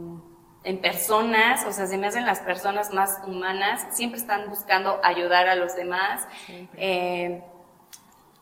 [0.67, 5.49] en, personas, o sea, se me hacen las personas más humanas, siempre están buscando ayudar
[5.49, 7.43] a los demás, siempre, eh,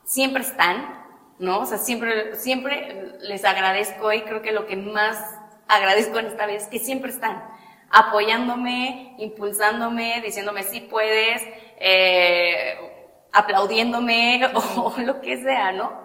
[0.04, 1.04] siempre están,
[1.38, 1.60] ¿no?
[1.60, 5.18] O sea, siempre, siempre les agradezco y creo que lo que más
[5.68, 7.44] agradezco en esta vez es que siempre están
[7.90, 11.42] apoyándome, impulsándome, diciéndome sí puedes,
[11.78, 12.76] eh,
[13.32, 16.04] aplaudiéndome o, lo que sea, ¿no?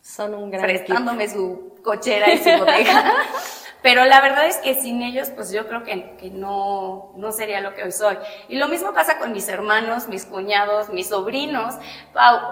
[0.00, 3.14] Son un gran Prestándome su cochera y su bodega.
[3.82, 7.60] Pero la verdad es que sin ellos, pues yo creo que, que, no, no sería
[7.60, 8.16] lo que hoy soy.
[8.48, 11.74] Y lo mismo pasa con mis hermanos, mis cuñados, mis sobrinos.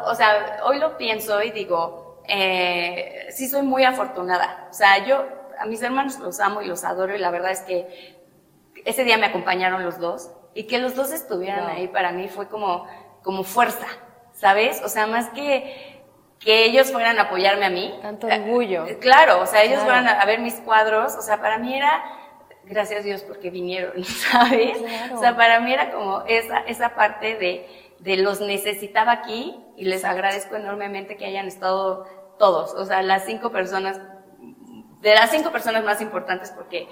[0.06, 4.68] o sea, hoy lo pienso y digo, eh, sí soy muy afortunada.
[4.70, 5.24] O sea, yo
[5.58, 8.18] a mis hermanos los amo y los adoro y la verdad es que
[8.84, 12.48] ese día me acompañaron los dos y que los dos estuvieran ahí para mí fue
[12.48, 12.86] como,
[13.22, 13.86] como fuerza,
[14.32, 14.80] ¿sabes?
[14.84, 15.99] O sea, más que,
[16.40, 17.94] que ellos fueran a apoyarme a mí.
[18.02, 18.86] Tanto orgullo.
[18.86, 22.02] Eh, claro, o sea, ellos fueran a, ver mis cuadros, o sea, para mí era,
[22.64, 24.78] gracias a Dios porque vinieron, ¿sabes?
[25.12, 29.84] O sea, para mí era como esa, esa parte de, de los necesitaba aquí y
[29.84, 32.06] les agradezco enormemente que hayan estado
[32.38, 34.00] todos, o sea, las cinco personas,
[35.02, 36.88] de las cinco personas más importantes porque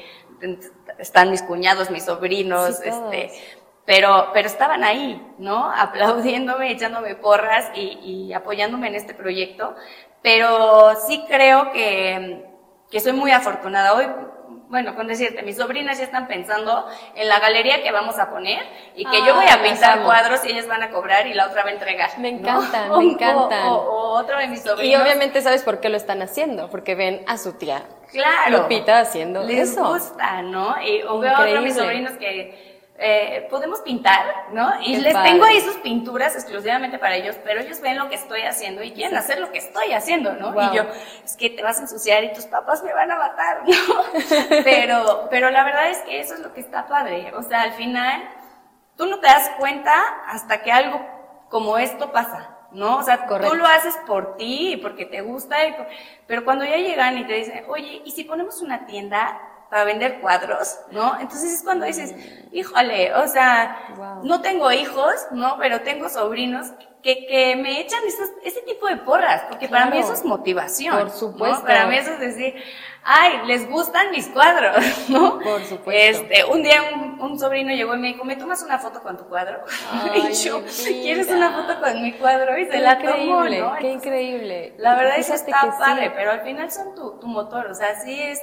[0.99, 3.33] están mis cuñados, mis sobrinos, este,
[3.89, 5.73] pero, pero estaban ahí, ¿no?
[5.77, 9.75] Aplaudiéndome, echándome porras y, y apoyándome en este proyecto.
[10.21, 12.45] Pero sí creo que,
[12.91, 13.95] que soy muy afortunada.
[13.95, 14.05] Hoy
[14.69, 18.63] bueno, con decirte, mis sobrinas ya están pensando en la galería que vamos a poner
[18.95, 21.63] y que yo voy a pintar cuadros y ellas van a cobrar y la otra
[21.63, 22.11] va a entregar.
[22.19, 23.67] Me encantan, me encantan.
[23.69, 24.85] O, otro de mis sobrinos.
[24.85, 29.01] Y obviamente sabes por qué lo están haciendo, porque ven a su tía claro, Lupita
[29.01, 29.89] haciendo les eso.
[29.89, 30.77] gusta, ¿no?
[30.83, 32.68] Y o veo a otro de mis sobrinos que
[33.01, 34.73] eh, podemos pintar, ¿no?
[34.83, 38.43] Y les tengo ahí sus pinturas exclusivamente para ellos, pero ellos ven lo que estoy
[38.43, 40.51] haciendo y quieren hacer lo que estoy haciendo, ¿no?
[40.51, 40.83] Y yo,
[41.25, 44.65] es que te vas a ensuciar y tus papás me van a matar, ¿no?
[44.65, 47.33] pero, pero la verdad es que eso es lo que está padre.
[47.37, 48.29] O sea, al final,
[48.97, 49.95] tú no te das cuenta
[50.27, 51.01] hasta que algo
[51.49, 52.57] como esto pasa.
[52.73, 52.99] ¿no?
[52.99, 55.75] O sea, tú lo haces por ti y porque te gusta, y
[56.27, 59.41] pero cuando ya llegan y te dicen, oye, ¿y si ponemos una tienda?
[59.71, 61.19] Para vender cuadros, ¿no?
[61.21, 62.15] Entonces es cuando dices,
[62.53, 65.57] híjole, o sea, no tengo hijos, ¿no?
[65.59, 66.69] Pero tengo sobrinos
[67.03, 70.99] que, que me echan esos, ese tipo de porras, porque para mí eso es motivación.
[70.99, 71.65] Por supuesto.
[71.65, 72.55] Para mí eso es decir,
[73.05, 75.39] ay, les gustan mis cuadros, ¿no?
[75.39, 76.25] Por supuesto.
[76.25, 79.17] Este, un día un, un sobrino llegó y me dijo, ¿me tomas una foto con
[79.17, 79.63] tu cuadro?
[79.93, 82.59] Ay, y yo, ¿quieres una foto con mi cuadro?
[82.59, 83.77] Y se la tomó, ¿no?
[83.77, 84.75] Qué increíble.
[84.79, 88.01] La verdad es que está padre, pero al final son tu, tu motor, o sea,
[88.01, 88.41] sí es,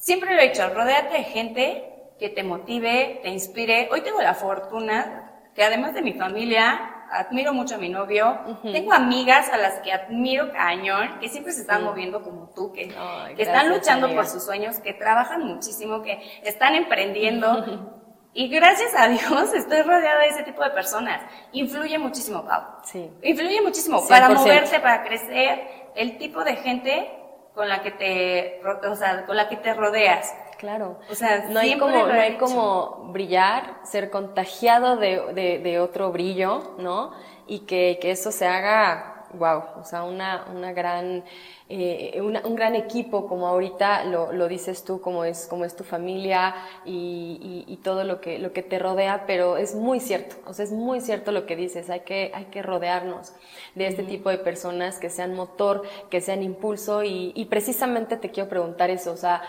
[0.00, 1.84] Siempre lo he dicho, rodéate de gente
[2.18, 3.90] que te motive, te inspire.
[3.92, 8.38] Hoy tengo la fortuna que además de mi familia, admiro mucho a mi novio.
[8.62, 12.88] Tengo amigas a las que admiro cañón, que siempre se están moviendo como tú, que,
[13.36, 18.00] que están luchando por sus sueños, que trabajan muchísimo, que están emprendiendo.
[18.32, 21.20] Y gracias a Dios estoy rodeada de ese tipo de personas.
[21.50, 22.62] Influye muchísimo, Pau.
[22.84, 23.10] Sí.
[23.22, 25.90] Influye muchísimo para moverte, para crecer.
[25.96, 27.19] El tipo de gente
[27.60, 30.34] con la que te, o sea, con la que te rodeas.
[30.56, 30.96] Claro.
[31.10, 36.10] O sea, no hay como, no hay como brillar, ser contagiado de, de, de, otro
[36.10, 37.12] brillo, ¿no?
[37.46, 41.24] Y que, que eso se haga, wow, o sea, una, una gran,
[41.68, 45.84] eh, un gran equipo, como ahorita lo, lo, dices tú, como es, como es tu
[45.84, 50.36] familia y, y, y, todo lo que, lo que te rodea, pero es muy cierto,
[50.46, 53.32] o sea, es muy cierto lo que dices, hay que, hay que rodearnos
[53.74, 58.30] de este tipo de personas que sean motor, que sean impulso y, y precisamente te
[58.30, 59.42] quiero preguntar eso, o sea,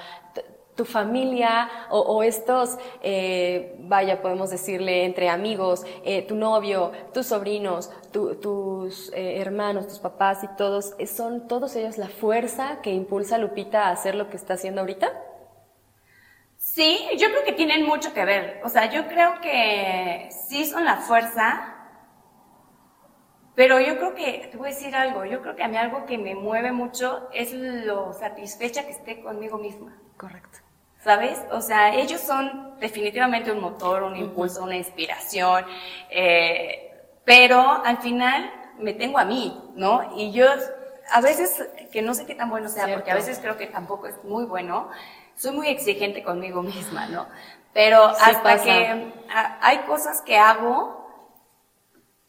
[0.82, 7.92] tu familia o, estos, eh, vaya, podemos decirle, entre amigos, eh, tu novio, tus sobrinos,
[8.12, 13.38] tus eh, hermanos, tus papás y todos, ¿son todos ellos la fuerza que impulsa a
[13.38, 15.12] Lupita a hacer lo que está haciendo ahorita?
[16.58, 18.60] Sí, yo creo que tienen mucho que ver.
[18.64, 21.76] O sea, yo creo que sí son la fuerza,
[23.54, 26.08] pero yo creo que, te voy a decir algo, yo creo que a mí algo
[26.08, 29.96] que me mueve mucho es lo satisfecha que esté conmigo misma.
[30.18, 30.71] Correcto.
[31.04, 31.40] ¿Sabes?
[31.52, 35.66] O sea, ellos son definitivamente un motor, un impulso, una inspiración,
[36.12, 36.92] eh,
[37.26, 40.14] pero al final me tengo a mí, ¿no?
[40.16, 40.46] Y yo
[41.12, 44.08] a veces, que no sé qué tan bueno sea, porque a veces creo que tampoco
[44.08, 44.90] es muy bueno,
[45.36, 47.28] soy muy exigente conmigo misma, ¿no?
[47.74, 49.12] Pero hasta que
[49.62, 51.08] hay cosas que hago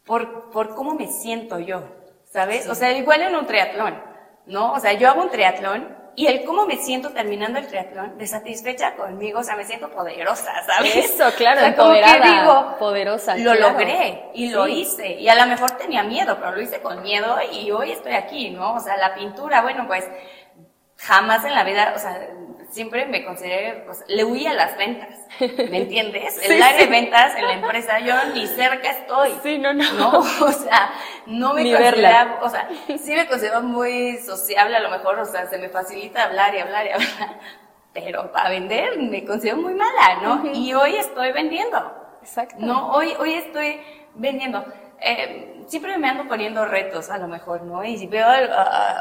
[0.05, 1.83] por, por cómo me siento yo,
[2.25, 2.67] ¿sabes?
[2.67, 4.01] O sea, igual en un triatlón,
[4.47, 4.73] ¿no?
[4.73, 8.27] O sea, yo hago un triatlón y el cómo me siento terminando el triatlón, de
[8.27, 10.95] satisfecha conmigo, o sea, me siento poderosa, ¿sabes?
[10.95, 13.35] Eso, claro, o empoderada, digo, poderosa.
[13.37, 15.13] Lo logré y lo hice.
[15.19, 18.51] Y a lo mejor tenía miedo, pero lo hice con miedo y hoy estoy aquí,
[18.51, 18.75] ¿no?
[18.75, 20.07] O sea, la pintura, bueno, pues
[20.97, 22.27] jamás en la vida, o sea,
[22.73, 26.39] siempre me consideré, pues, le huí a las ventas, ¿me entiendes?
[26.43, 29.31] El área de ventas en la empresa, yo ni cerca estoy.
[29.43, 29.93] Sí, no, no.
[29.93, 30.91] No, o sea,
[31.27, 35.47] no me consideraba, o sea, sí me considero muy sociable a lo mejor, o sea,
[35.47, 37.39] se me facilita hablar y hablar y hablar,
[37.93, 40.51] pero para vender me considero muy mala, ¿no?
[40.53, 41.79] Y hoy estoy vendiendo.
[42.21, 42.55] Exacto.
[42.59, 43.79] No, hoy, hoy estoy
[44.15, 44.63] vendiendo.
[45.01, 47.83] Eh, siempre me ando poniendo retos a lo mejor, ¿no?
[47.83, 48.25] Y si veo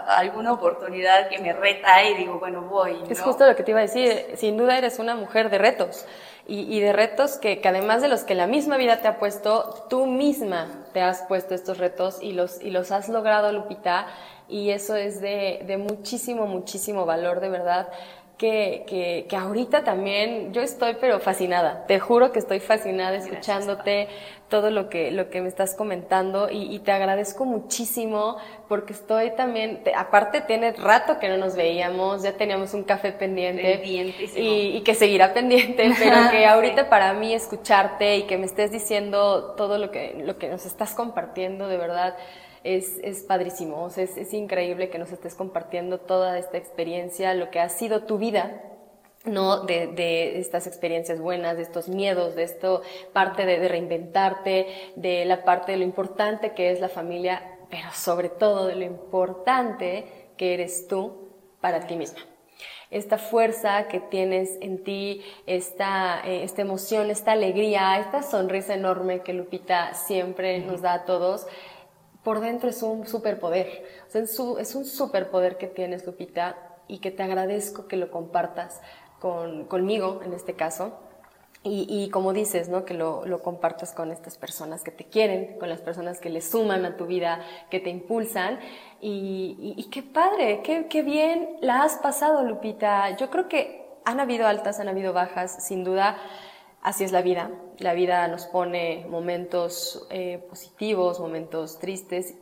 [0.06, 3.04] alguna oportunidad que me reta y digo, bueno, voy.
[3.08, 6.04] Es justo lo que te iba a decir, sin duda eres una mujer de retos.
[6.46, 9.86] Y, de retos que, que, además de los que la misma vida te ha puesto,
[9.88, 14.08] tú misma te has puesto estos retos y los, y los has logrado, Lupita,
[14.48, 17.88] y eso es de, de muchísimo, muchísimo valor, de verdad
[18.38, 24.08] que, que, ahorita también yo estoy pero fascinada, te juro que estoy fascinada escuchándote
[24.48, 28.36] todo lo que, lo que me estás comentando y, te agradezco muchísimo
[28.68, 33.80] porque estoy también, aparte tiene rato que no nos veíamos, ya teníamos un café pendiente
[33.84, 38.72] y, y, que seguirá pendiente, pero que ahorita para mí escucharte y que me estés
[38.72, 42.16] diciendo todo lo que, lo que nos estás compartiendo, de verdad,
[42.64, 47.60] es, es padrísimo, es, es increíble que nos estés compartiendo toda esta experiencia, lo que
[47.60, 48.62] ha sido tu vida,
[49.24, 49.60] ¿no?
[49.60, 55.24] De, de, estas experiencias buenas, de estos miedos, de esto, parte de, de, reinventarte, de
[55.24, 60.04] la parte de lo importante que es la familia, pero sobre todo de lo importante
[60.36, 61.28] que eres tú
[61.60, 62.20] para ti misma.
[62.90, 69.20] Esta fuerza que tienes en ti, esta, eh, esta emoción, esta alegría, esta sonrisa enorme
[69.22, 71.46] que Lupita siempre nos da a todos,
[72.22, 73.84] por dentro es un superpoder.
[74.14, 76.56] O es un superpoder que tienes, Lupita,
[76.88, 78.80] y que te agradezco que lo compartas
[79.20, 80.92] con, conmigo, en este caso.
[81.64, 82.84] Y, y como dices, ¿no?
[82.84, 86.40] Que lo, lo, compartas con estas personas que te quieren, con las personas que le
[86.40, 88.58] suman a tu vida, que te impulsan.
[89.00, 93.16] Y, y, qué padre, qué, qué bien la has pasado, Lupita.
[93.16, 96.18] Yo creo que han habido altas, han habido bajas, sin duda
[96.82, 97.50] así es la vida.
[97.78, 102.34] La vida nos pone momentos eh, positivos, momentos tristes,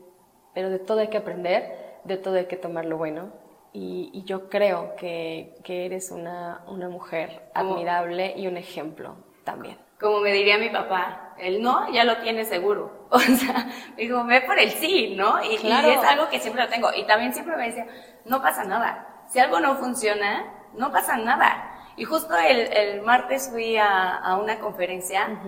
[0.54, 3.32] pero de todo hay que aprender, de todo hay que tomar lo bueno.
[3.72, 9.78] Y, yo creo que, que eres una, una mujer admirable y un ejemplo también.
[10.00, 12.98] Como me diría mi papá, el no ya lo tiene seguro.
[13.10, 15.42] O sea, digo, ve por el sí, ¿no?
[15.42, 16.90] Y, y es algo que siempre lo tengo.
[16.96, 17.86] Y también siempre me decía,
[18.24, 19.24] no pasa nada.
[19.28, 21.69] Si algo no funciona, no pasa nada
[22.00, 25.38] y justo el, el martes fui a, a una conferencia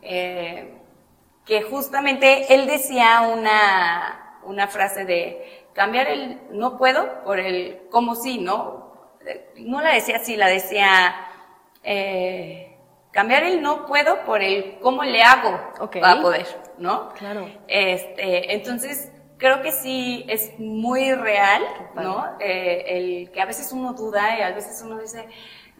[0.00, 0.78] eh,
[1.44, 8.14] que justamente él decía una, una frase de cambiar el no puedo por el cómo
[8.14, 8.94] sí, ¿no?
[9.56, 11.12] No la decía así, la decía
[11.82, 12.78] eh,
[13.10, 15.58] cambiar el no puedo por el cómo le hago
[15.92, 16.46] para poder,
[16.78, 17.08] ¿no?
[17.14, 17.50] Claro.
[17.66, 21.64] Este, entonces, creo que sí es muy real,
[21.96, 22.36] ¿no?
[22.38, 25.26] Eh, el que a veces uno duda y a veces uno dice,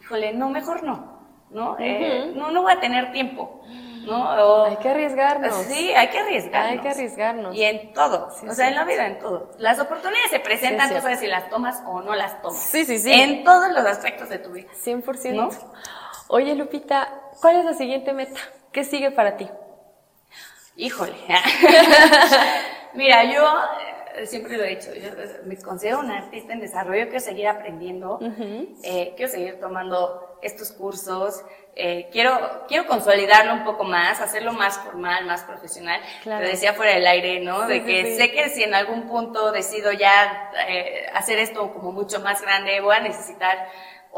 [0.06, 1.18] híjole, no, mejor no,
[1.50, 1.76] ¿no?
[1.80, 3.60] Eh, no, no voy a tener tiempo,
[4.06, 4.64] ¿no?
[4.64, 5.52] hay que arriesgarnos.
[5.64, 6.70] Sí, hay que arriesgarnos.
[6.70, 7.56] Hay que arriesgarnos.
[7.56, 9.50] Y en todo, o sea, en la vida, en todo.
[9.58, 12.60] Las oportunidades se presentan, tú sabes si las tomas o no las tomas.
[12.60, 13.12] Sí, sí, sí.
[13.12, 14.68] En todos los aspectos de tu vida.
[14.84, 15.34] 100%.
[15.34, 15.48] ¿no?
[16.28, 17.08] Oye, Lupita,
[17.40, 18.38] ¿cuál es la siguiente meta?
[18.70, 19.50] ¿Qué sigue para ti?
[20.76, 21.16] Híjole.
[22.94, 23.42] Mira, yo
[24.24, 25.10] siempre lo he dicho, yo
[25.44, 28.18] me considero una artista en desarrollo, quiero seguir aprendiendo,
[28.82, 31.42] eh, quiero seguir tomando estos cursos,
[31.74, 36.00] eh, quiero, quiero consolidarlo un poco más, hacerlo más formal, más profesional.
[36.24, 37.66] Te decía fuera del aire, ¿no?
[37.66, 42.20] de que sé que si en algún punto decido ya eh, hacer esto como mucho
[42.20, 43.68] más grande, voy a necesitar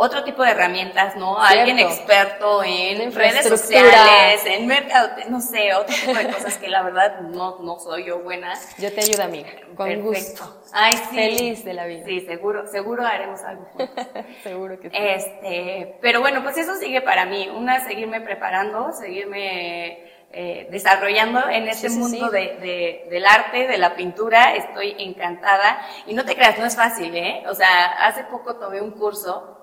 [0.00, 1.40] otro tipo de herramientas, ¿no?
[1.40, 6.82] Alguien experto en redes sociales, en mercado, no sé, otro tipo de cosas que la
[6.82, 8.54] verdad no, no soy yo buena.
[8.78, 10.44] Yo te ayudo, amiga, con Perfecto.
[10.44, 10.62] gusto.
[10.72, 11.16] Ay, sí.
[11.16, 12.04] Feliz de la vida.
[12.06, 13.66] Sí, seguro, seguro haremos algo
[14.44, 14.96] seguro que sí.
[14.96, 17.48] Este, pero bueno, pues eso sigue para mí.
[17.52, 19.98] Una, seguirme preparando, seguirme
[20.30, 24.55] eh, desarrollando en este mundo De, de, del arte, de la pintura.
[24.55, 25.84] Estoy encantada.
[26.07, 27.42] Y no te creas, no es fácil, ¿eh?
[27.49, 29.57] O sea, hace poco tomé un curso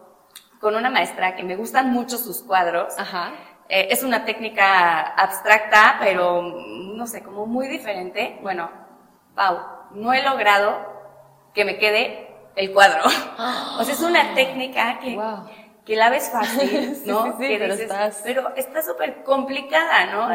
[0.65, 2.97] con una maestra que me gustan mucho sus cuadros.
[2.97, 3.33] Ajá.
[3.69, 8.39] Eh, es una técnica abstracta, pero no sé, como muy diferente.
[8.41, 8.71] Bueno,
[9.35, 9.59] Pau,
[9.91, 10.75] no he logrado
[11.53, 13.03] que me quede el cuadro.
[13.77, 15.15] o sea, es una técnica que,
[15.85, 17.35] que la ves fácil, ¿no?
[17.37, 18.21] pero, estás...
[18.23, 20.29] pero está súper complicada, ¿no?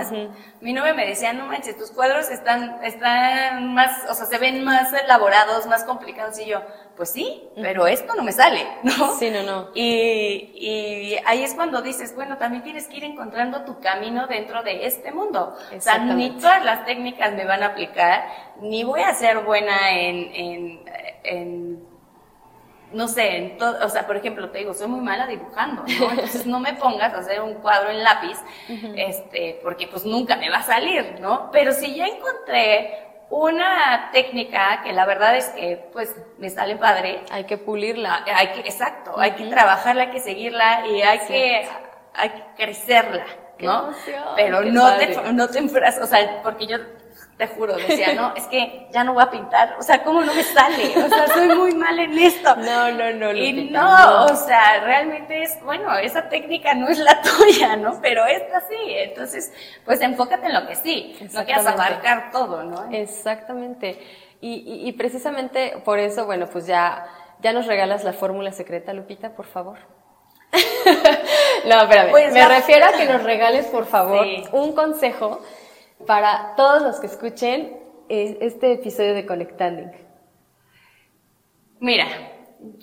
[0.60, 4.62] Mi novia me decía, no manches, tus cuadros están, están más, o sea, se ven
[4.62, 6.62] más elaborados, más complicados, y yo,
[6.96, 9.14] pues sí, pero esto no me sale, ¿no?
[9.18, 9.68] Sí, no, no.
[9.74, 14.62] Y, y ahí es cuando dices, bueno, también tienes que ir encontrando tu camino dentro
[14.62, 15.56] de este mundo.
[15.76, 18.24] O sea, ni todas las técnicas me van a aplicar,
[18.60, 20.80] ni voy a ser buena en, en,
[21.24, 21.90] en
[22.92, 26.10] no sé, en todo, o sea, por ejemplo, te digo, soy muy mala dibujando, ¿no?
[26.10, 28.38] Entonces no me pongas a hacer un cuadro en lápiz,
[28.96, 31.50] este, porque pues nunca me va a salir, ¿no?
[31.52, 37.22] Pero si ya encontré una técnica que la verdad es que pues me sale padre.
[37.30, 38.24] Hay que pulirla.
[38.26, 41.68] Ah, hay que, exacto, hay que trabajarla, hay que seguirla y hay que,
[42.14, 43.24] hay que crecerla,
[43.62, 43.90] ¿no?
[44.36, 46.78] Pero no te, no te o sea, porque yo
[47.40, 50.34] te juro, decía, no, es que ya no voy a pintar, o sea, ¿cómo no
[50.34, 50.92] me sale?
[51.02, 52.54] O sea, soy muy mal en esto.
[52.54, 53.32] No, no, no.
[53.32, 57.98] Y no, o sea, realmente es, bueno, esa técnica no es la tuya, ¿no?
[58.02, 59.54] Pero esta sí, entonces,
[59.86, 62.90] pues enfócate en lo que sí, no quieras abarcar todo, ¿no?
[62.92, 63.98] Exactamente.
[64.42, 67.06] Y, y, precisamente por eso, bueno, pues ya,
[67.40, 69.78] ya nos regalas la fórmula secreta, Lupita, por favor.
[71.66, 72.10] no, espérame.
[72.10, 75.40] Pues me refiero a que nos regales, por favor, un consejo
[76.06, 77.80] para todos los que escuchen
[78.10, 79.92] este episodio de Conectanding?
[81.78, 82.06] Mira,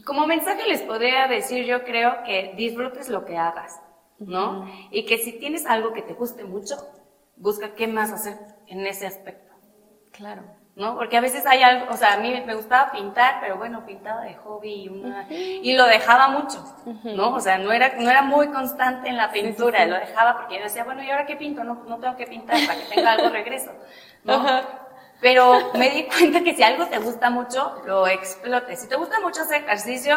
[0.06, 3.80] como mensaje les podría decir, yo creo que disfrutes lo que hagas,
[4.20, 4.68] ¿no?
[4.90, 6.76] Y que si tienes algo que te guste mucho,
[7.36, 9.54] busca qué más hacer en ese aspecto.
[10.12, 10.44] Claro.
[10.78, 10.96] ¿No?
[10.96, 14.22] Porque a veces hay algo, o sea, a mí me gustaba pintar, pero bueno, pintaba
[14.22, 16.64] de hobby y, una, y lo dejaba mucho,
[17.04, 17.34] ¿no?
[17.34, 20.64] O sea, no era, no era muy constante en la pintura, lo dejaba porque yo
[20.64, 21.64] decía, bueno, ¿y ahora qué pinto?
[21.64, 23.72] No, no tengo que pintar para que tenga algo regreso,
[24.24, 24.46] ¿no?
[25.20, 28.80] Pero me di cuenta que si algo te gusta mucho, lo explotes.
[28.80, 30.16] Si te gusta mucho hacer ejercicio,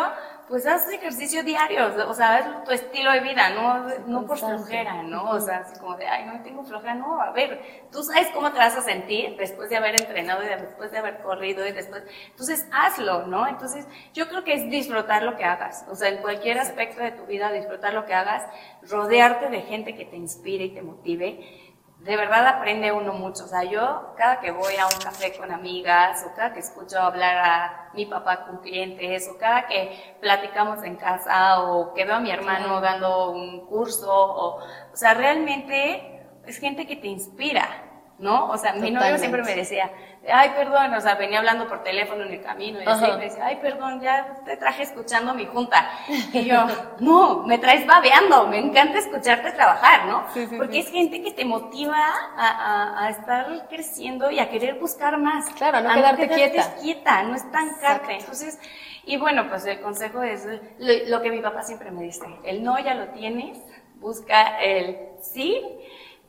[0.51, 5.01] pues haz ejercicio diario, o sea, es tu estilo de vida, no, no por flojera,
[5.05, 5.31] ¿no?
[5.31, 8.51] O sea, así como de, ay, no tengo flojera, no, a ver, tú sabes cómo
[8.51, 12.03] te vas a sentir después de haber entrenado y después de haber corrido y después,
[12.31, 13.47] entonces hazlo, ¿no?
[13.47, 17.13] Entonces, yo creo que es disfrutar lo que hagas, o sea, en cualquier aspecto de
[17.13, 18.43] tu vida, disfrutar lo que hagas,
[18.83, 21.70] rodearte de gente que te inspire y te motive,
[22.01, 23.45] de verdad aprende uno mucho.
[23.45, 26.99] O sea, yo cada que voy a un café con amigas, o cada que escucho
[26.99, 32.17] hablar a mi papá con clientes, o cada que platicamos en casa, o que veo
[32.17, 34.57] a mi hermano dando un curso, o,
[34.93, 37.90] o sea, realmente es gente que te inspira,
[38.21, 38.51] ¿no?
[38.51, 39.91] O sea, mi novio siempre me decía,
[40.31, 43.47] ay, perdón, o sea, venía hablando por teléfono en el camino y así, me decía,
[43.47, 45.91] ay, perdón, ya te traje escuchando mi junta.
[46.33, 46.67] Y yo,
[47.01, 50.25] no, me traes babeando, me encanta escucharte trabajar, ¿no?
[50.59, 51.99] Porque es gente que te motiva
[52.37, 55.49] a, a, estar creciendo y a querer buscar más.
[55.55, 56.75] Claro, no quedarte, no quieta.
[56.81, 58.17] quieta, no estancarte.
[58.19, 58.59] Entonces,
[59.05, 60.47] y bueno, pues el consejo es
[60.79, 63.59] lo, lo que mi papá siempre me dice, el no ya lo tienes,
[63.97, 65.63] busca el sí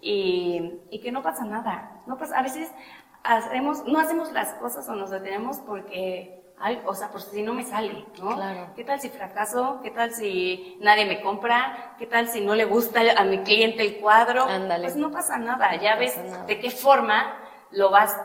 [0.02, 2.02] y, y que no pasa nada.
[2.08, 2.70] No pasa, a veces
[3.24, 6.44] hacemos, no hacemos las cosas o nos detenemos porque,
[6.86, 8.36] o sea, por si no me sale, ¿no?
[8.36, 8.68] Claro.
[8.76, 9.80] ¿Qué tal si fracaso?
[9.84, 11.96] ¿Qué tal si nadie me compra?
[11.98, 14.44] ¿Qué tal si no le gusta a mi cliente el cuadro?
[14.44, 14.86] Ándale.
[14.86, 17.38] Pues no pasa nada, ya ves de qué forma
[17.72, 18.18] lo vas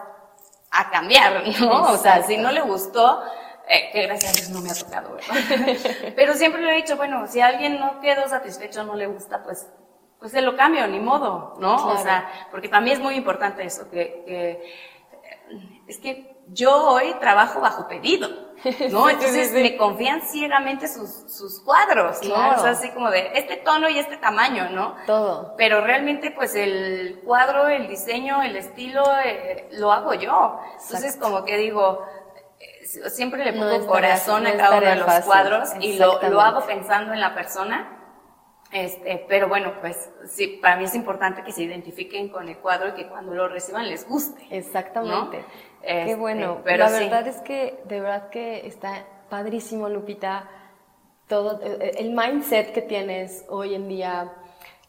[0.71, 1.93] a cambiar, ¿no?
[1.93, 3.23] O sea, si no le gustó,
[3.69, 6.13] eh, que gracias a Dios no me ha tocado, ¿verdad?
[6.17, 9.43] Pero siempre le he dicho, bueno, si a alguien no quedó satisfecho, no le gusta,
[9.43, 9.67] pues
[10.19, 11.89] pues se lo cambio, ni modo, ¿no?
[11.89, 14.75] O sea, porque también es muy importante eso, que, que,
[15.87, 18.29] es que yo hoy trabajo bajo pedido,
[18.91, 19.11] ¿no?
[19.11, 22.35] Entonces me confían ciegamente sus, sus cuadros, ¿no?
[22.35, 24.95] O sea, así como de este tono y este tamaño, ¿no?
[25.07, 25.55] Todo.
[25.57, 30.61] Pero realmente, pues el cuadro, el diseño, el estilo, eh, lo hago yo.
[30.83, 32.05] Entonces, como que digo,
[32.59, 36.65] eh, siempre le pongo corazón a cada uno de los cuadros y lo, lo hago
[36.65, 37.96] pensando en la persona
[38.77, 42.91] este, pero bueno, pues sí, para mí es importante que se identifiquen con el cuadro
[42.91, 44.47] y que cuando lo reciban les guste.
[44.51, 45.43] Exactamente.
[45.81, 46.61] Qué este, bueno.
[46.63, 50.51] Pero la verdad es que, de verdad que está padrísimo, Lupita,
[51.27, 54.31] todo, eh, eh, el mindset que tienes hoy en día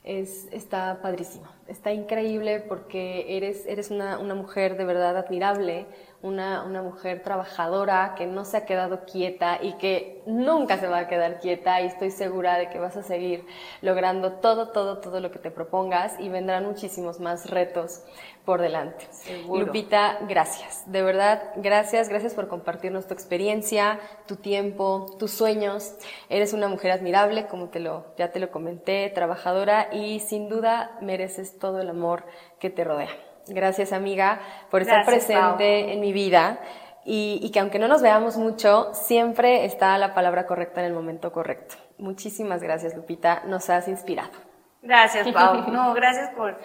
[0.03, 1.47] es, está padrísimo.
[1.67, 5.85] Está increíble porque eres, eres una, una mujer de verdad admirable
[6.21, 10.99] una, una, mujer trabajadora que no se ha quedado quieta y que nunca se va
[10.99, 13.45] a quedar quieta y estoy segura de que vas a seguir
[13.81, 18.01] logrando todo, todo, todo lo que te propongas y vendrán muchísimos más retos
[18.47, 19.05] por delante.
[19.49, 20.89] Lupita, gracias.
[20.89, 25.95] De verdad, gracias, gracias por compartirnos tu experiencia, tu tiempo, tus sueños.
[26.29, 30.97] Eres una mujer admirable, como te lo, ya te lo comenté, trabajadora y sin duda
[31.01, 32.23] mereces todo el amor
[32.57, 33.09] que te rodea.
[33.47, 34.39] Gracias, amiga,
[34.71, 36.61] por estar presente en mi vida.
[37.03, 41.33] y, que aunque no nos veamos mucho, siempre está la palabra correcta en el momento
[41.33, 41.75] correcto.
[41.97, 44.47] Muchísimas gracias, Lupita, nos has inspirado.
[44.81, 45.65] Gracias, Pau.
[45.71, 46.57] No, gracias por,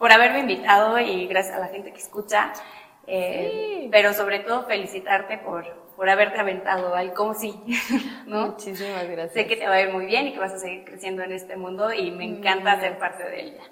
[0.00, 2.52] por haberme invitado y gracias a la gente que escucha.
[3.06, 7.54] Eh, pero sobre todo felicitarte por, por haberte aventado al como sí,
[8.26, 8.48] ¿no?
[8.48, 9.34] Muchísimas gracias.
[9.34, 11.32] Sé que te va a ir muy bien y que vas a seguir creciendo en
[11.32, 13.62] este mundo y me encanta ser parte de ella.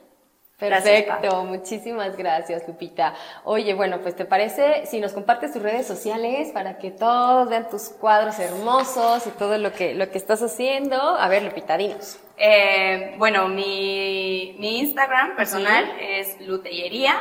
[0.59, 3.15] Perfecto, muchísimas gracias Lupita.
[3.45, 7.71] Oye, bueno, pues te parece si nos compartes tus redes sociales para que todos vean
[7.71, 10.97] tus cuadros hermosos y todo lo que, lo que estás haciendo.
[11.01, 12.19] A ver, Lupita, dinos.
[12.41, 17.15] Eh, bueno, mi, mi Instagram personal es Lutellería.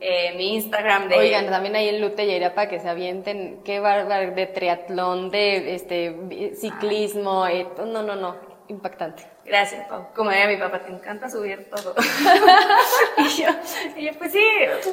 [0.00, 1.16] eh, mi Instagram de...
[1.16, 6.54] Oigan, también hay en Lutellería para que se avienten, qué bárbaro, de triatlón, de este
[6.56, 9.24] ciclismo, eh, no, no, no impactante.
[9.44, 10.08] Gracias, Pau.
[10.14, 11.94] Como era mi papá, te encanta subir todo.
[13.18, 13.48] y, yo,
[13.96, 14.44] y, yo, pues sí,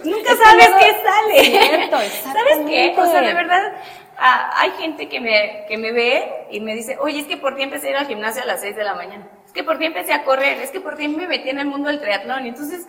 [0.03, 1.43] nunca sabes qué sale.
[1.45, 2.93] Cierto, ¿Sabes qué?
[2.97, 3.73] O sea, de verdad,
[4.17, 7.55] ah, hay gente que me, que me ve y me dice, oye, es que por
[7.55, 9.29] ti empecé a ir al gimnasio a las 6 de la mañana.
[9.51, 10.59] Es que por ti empecé a correr.
[10.61, 12.45] Es que por ti me metí en el mundo del triatlón.
[12.45, 12.87] Entonces,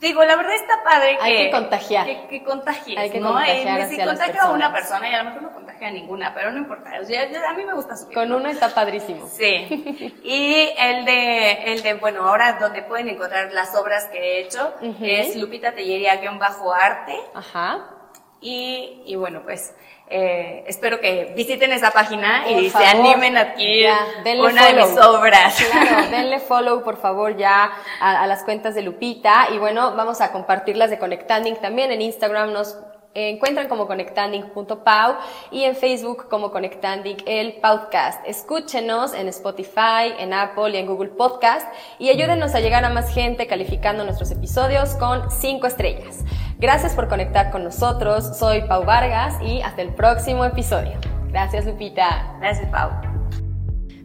[0.00, 1.24] digo, la verdad está padre que...
[1.24, 2.06] Hay que contagiar.
[2.06, 3.32] Que, que contagies, Hay que ¿no?
[3.32, 5.50] contagiar si contagio a una persona y a lo mejor no
[5.86, 6.92] a ninguna, pero no importa.
[7.00, 8.14] O sea, a mí me gusta subir.
[8.14, 9.28] Con uno está padrísimo.
[9.28, 10.14] Sí.
[10.22, 14.74] Y el de, el de, bueno, ahora donde pueden encontrar las obras que he hecho
[15.00, 17.16] es Lupita Tellería-arte.
[17.34, 17.97] Ajá.
[18.40, 19.74] Y, y bueno, pues
[20.10, 23.90] eh, espero que visiten esa página y se animen a adquirir
[24.40, 25.56] una de mis obras.
[25.70, 27.70] Claro, denle follow por favor ya
[28.00, 32.00] a, a, las cuentas de Lupita y bueno, vamos a compartirlas de Conectanding también en
[32.00, 32.52] Instagram.
[32.52, 32.78] Nos
[33.14, 35.16] encuentran como conectanding.pau
[35.50, 38.22] y en Facebook como Conectanding el podcast.
[38.26, 41.66] Escúchenos en Spotify, en Apple y en Google Podcast
[41.98, 46.24] y ayúdenos a llegar a más gente calificando nuestros episodios con 5 estrellas.
[46.58, 48.36] Gracias por conectar con nosotros.
[48.36, 50.98] Soy Pau Vargas y hasta el próximo episodio.
[51.28, 52.34] Gracias, Lupita.
[52.40, 52.90] Gracias, Pau.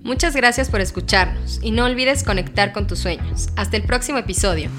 [0.03, 3.49] Muchas gracias por escucharnos y no olvides conectar con tus sueños.
[3.55, 4.69] Hasta el próximo episodio.